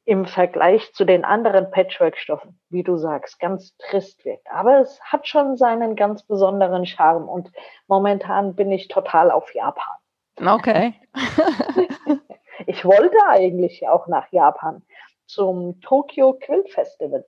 im 0.09 0.25
Vergleich 0.25 0.95
zu 0.95 1.05
den 1.05 1.23
anderen 1.23 1.71
Patchwork-Stoffen, 1.71 2.59
wie 2.71 2.83
du 2.83 2.97
sagst, 2.97 3.39
ganz 3.41 3.77
trist 3.77 4.25
wirkt. 4.25 4.51
Aber 4.51 4.81
es 4.81 4.99
hat 5.03 5.29
schon 5.29 5.59
seinen 5.59 5.97
ganz 5.97 6.23
besonderen 6.23 6.87
Charme 6.87 7.29
und 7.29 7.53
momentan 7.89 8.55
bin 8.55 8.73
ich 8.73 8.89
total 8.89 9.31
auf 9.31 9.55
Japan. 9.55 9.97
Okay. 10.43 10.95
ich 12.67 12.87
wollte 12.87 13.19
eigentlich 13.29 13.87
auch 13.87 14.07
nach 14.07 14.33
Japan 14.33 14.81
zum 15.27 15.79
Tokyo 15.83 16.33
Quilt 16.41 16.71
Festival. 16.71 17.27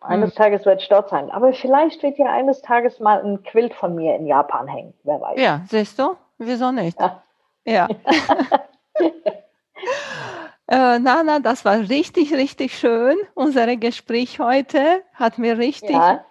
Eines 0.00 0.30
hm. 0.30 0.36
Tages 0.36 0.64
wird 0.64 0.82
ich 0.82 0.88
dort 0.88 1.08
sein. 1.08 1.28
Aber 1.32 1.52
vielleicht 1.54 2.04
wird 2.04 2.18
ja 2.18 2.26
eines 2.26 2.62
Tages 2.62 3.00
mal 3.00 3.20
ein 3.20 3.42
Quilt 3.42 3.74
von 3.74 3.96
mir 3.96 4.14
in 4.14 4.26
Japan 4.26 4.68
hängen. 4.68 4.94
Wer 5.02 5.20
weiß. 5.20 5.40
Ja, 5.40 5.62
siehst 5.66 5.98
du? 5.98 6.16
Wieso 6.38 6.70
nicht? 6.70 7.00
Ja. 7.00 7.22
ja. 7.64 7.88
äh, 10.68 10.98
Nana, 10.98 11.40
das 11.40 11.64
war 11.64 11.78
richtig, 11.88 12.32
richtig 12.34 12.78
schön. 12.78 13.16
Unser 13.34 13.76
Gespräch 13.76 14.40
heute 14.40 15.02
hat 15.14 15.38
mir 15.38 15.58
richtig, 15.58 15.90
ja. 15.90 16.24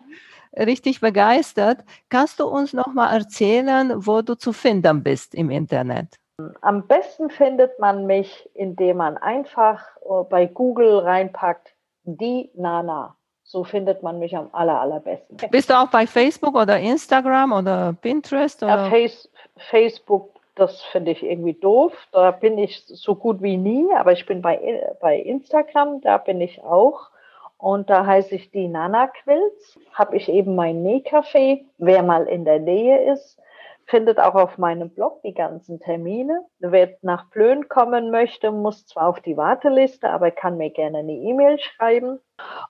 richtig 0.57 0.99
begeistert. 1.01 1.83
Kannst 2.09 2.39
du 2.39 2.45
uns 2.45 2.73
noch 2.73 2.93
mal 2.93 3.13
erzählen, 3.13 3.93
wo 3.95 4.21
du 4.21 4.35
zu 4.35 4.51
finden 4.51 5.03
bist 5.03 5.35
im 5.35 5.49
Internet? 5.49 6.19
Am 6.61 6.85
besten 6.85 7.29
findet 7.29 7.79
man 7.79 8.05
mich, 8.07 8.49
indem 8.53 8.97
man 8.97 9.17
einfach 9.17 9.81
äh, 10.01 10.23
bei 10.29 10.47
Google 10.47 10.99
reinpackt, 10.99 11.73
die 12.03 12.51
Nana. 12.55 13.15
So 13.43 13.63
findet 13.63 14.03
man 14.03 14.19
mich 14.19 14.35
am 14.35 14.49
aller, 14.53 14.81
allerbesten. 14.81 15.37
Bist 15.51 15.69
du 15.69 15.79
auch 15.79 15.87
bei 15.87 16.07
Facebook 16.07 16.55
oder 16.55 16.79
Instagram 16.79 17.53
oder 17.53 17.93
Pinterest? 17.93 18.63
Oder? 18.63 18.85
Ja, 18.85 18.89
Face, 18.89 19.29
Facebook, 19.69 20.34
das 20.55 20.81
finde 20.83 21.11
ich 21.11 21.23
irgendwie 21.23 21.53
doof. 21.53 21.93
Da 22.11 22.31
bin 22.31 22.57
ich 22.57 22.85
so 22.85 23.15
gut 23.15 23.41
wie 23.41 23.57
nie, 23.57 23.87
aber 23.95 24.13
ich 24.13 24.25
bin 24.25 24.41
bei, 24.41 24.95
bei 25.01 25.17
Instagram, 25.17 26.01
da 26.01 26.17
bin 26.17 26.41
ich 26.41 26.63
auch. 26.63 27.11
Und 27.57 27.89
da 27.89 28.05
heiße 28.05 28.35
ich 28.35 28.51
die 28.51 28.67
Nana 28.67 29.07
Quills. 29.07 29.79
Habe 29.93 30.17
ich 30.17 30.29
eben 30.29 30.55
mein 30.55 30.83
Nähcafé. 30.83 31.65
Wer 31.77 32.03
mal 32.03 32.27
in 32.27 32.45
der 32.45 32.59
Nähe 32.59 33.11
ist, 33.11 33.39
findet 33.85 34.19
auch 34.19 34.35
auf 34.35 34.57
meinem 34.57 34.89
Blog 34.89 35.21
die 35.23 35.33
ganzen 35.33 35.79
Termine. 35.79 36.45
Wer 36.59 36.97
nach 37.01 37.29
Plön 37.29 37.69
kommen 37.69 38.11
möchte, 38.11 38.51
muss 38.51 38.85
zwar 38.87 39.07
auf 39.07 39.21
die 39.21 39.37
Warteliste, 39.37 40.09
aber 40.09 40.31
kann 40.31 40.57
mir 40.57 40.69
gerne 40.69 40.99
eine 40.99 41.13
E-Mail 41.13 41.59
schreiben 41.59 42.19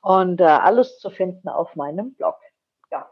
und 0.01 0.41
äh, 0.41 0.45
alles 0.45 0.99
zu 0.99 1.09
finden 1.09 1.49
auf 1.49 1.75
meinem 1.75 2.13
Blog. 2.15 2.37
Ja, 2.91 3.09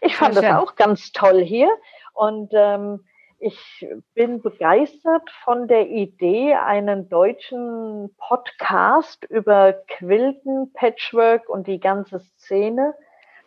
ich 0.00 0.16
fand 0.16 0.36
das 0.36 0.44
auch 0.44 0.76
ganz 0.76 1.12
toll 1.12 1.42
hier 1.42 1.70
und 2.12 2.50
ähm, 2.52 3.04
ich 3.42 3.86
bin 4.14 4.40
begeistert 4.40 5.28
von 5.44 5.66
der 5.66 5.88
Idee, 5.88 6.54
einen 6.54 7.08
deutschen 7.08 8.14
Podcast 8.16 9.24
über 9.24 9.72
Quilten, 9.72 10.72
Patchwork 10.72 11.48
und 11.48 11.66
die 11.66 11.80
ganze 11.80 12.20
Szene 12.20 12.94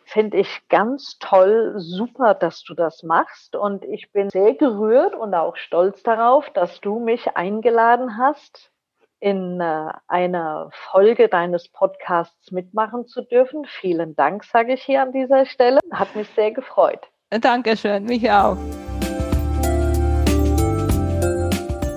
finde 0.04 0.36
ich 0.36 0.68
ganz 0.68 1.16
toll, 1.18 1.74
super, 1.78 2.34
dass 2.34 2.62
du 2.62 2.74
das 2.74 3.02
machst. 3.02 3.56
Und 3.56 3.84
ich 3.84 4.12
bin 4.12 4.30
sehr 4.30 4.54
gerührt 4.54 5.14
und 5.14 5.34
auch 5.34 5.56
stolz 5.56 6.02
darauf, 6.02 6.48
dass 6.50 6.80
du 6.80 7.00
mich 7.00 7.36
eingeladen 7.36 8.18
hast, 8.18 8.70
in 9.18 9.60
äh, 9.60 9.88
einer 10.06 10.70
Folge 10.90 11.28
deines 11.28 11.68
Podcasts 11.70 12.52
mitmachen 12.52 13.06
zu 13.06 13.22
dürfen. 13.22 13.64
Vielen 13.80 14.14
Dank, 14.14 14.44
sage 14.44 14.74
ich 14.74 14.82
hier 14.82 15.02
an 15.02 15.12
dieser 15.12 15.46
Stelle. 15.46 15.80
Hat 15.90 16.14
mich 16.14 16.28
sehr 16.36 16.52
gefreut. 16.52 17.00
Dankeschön, 17.30 18.04
mich 18.04 18.30
auch. 18.30 18.58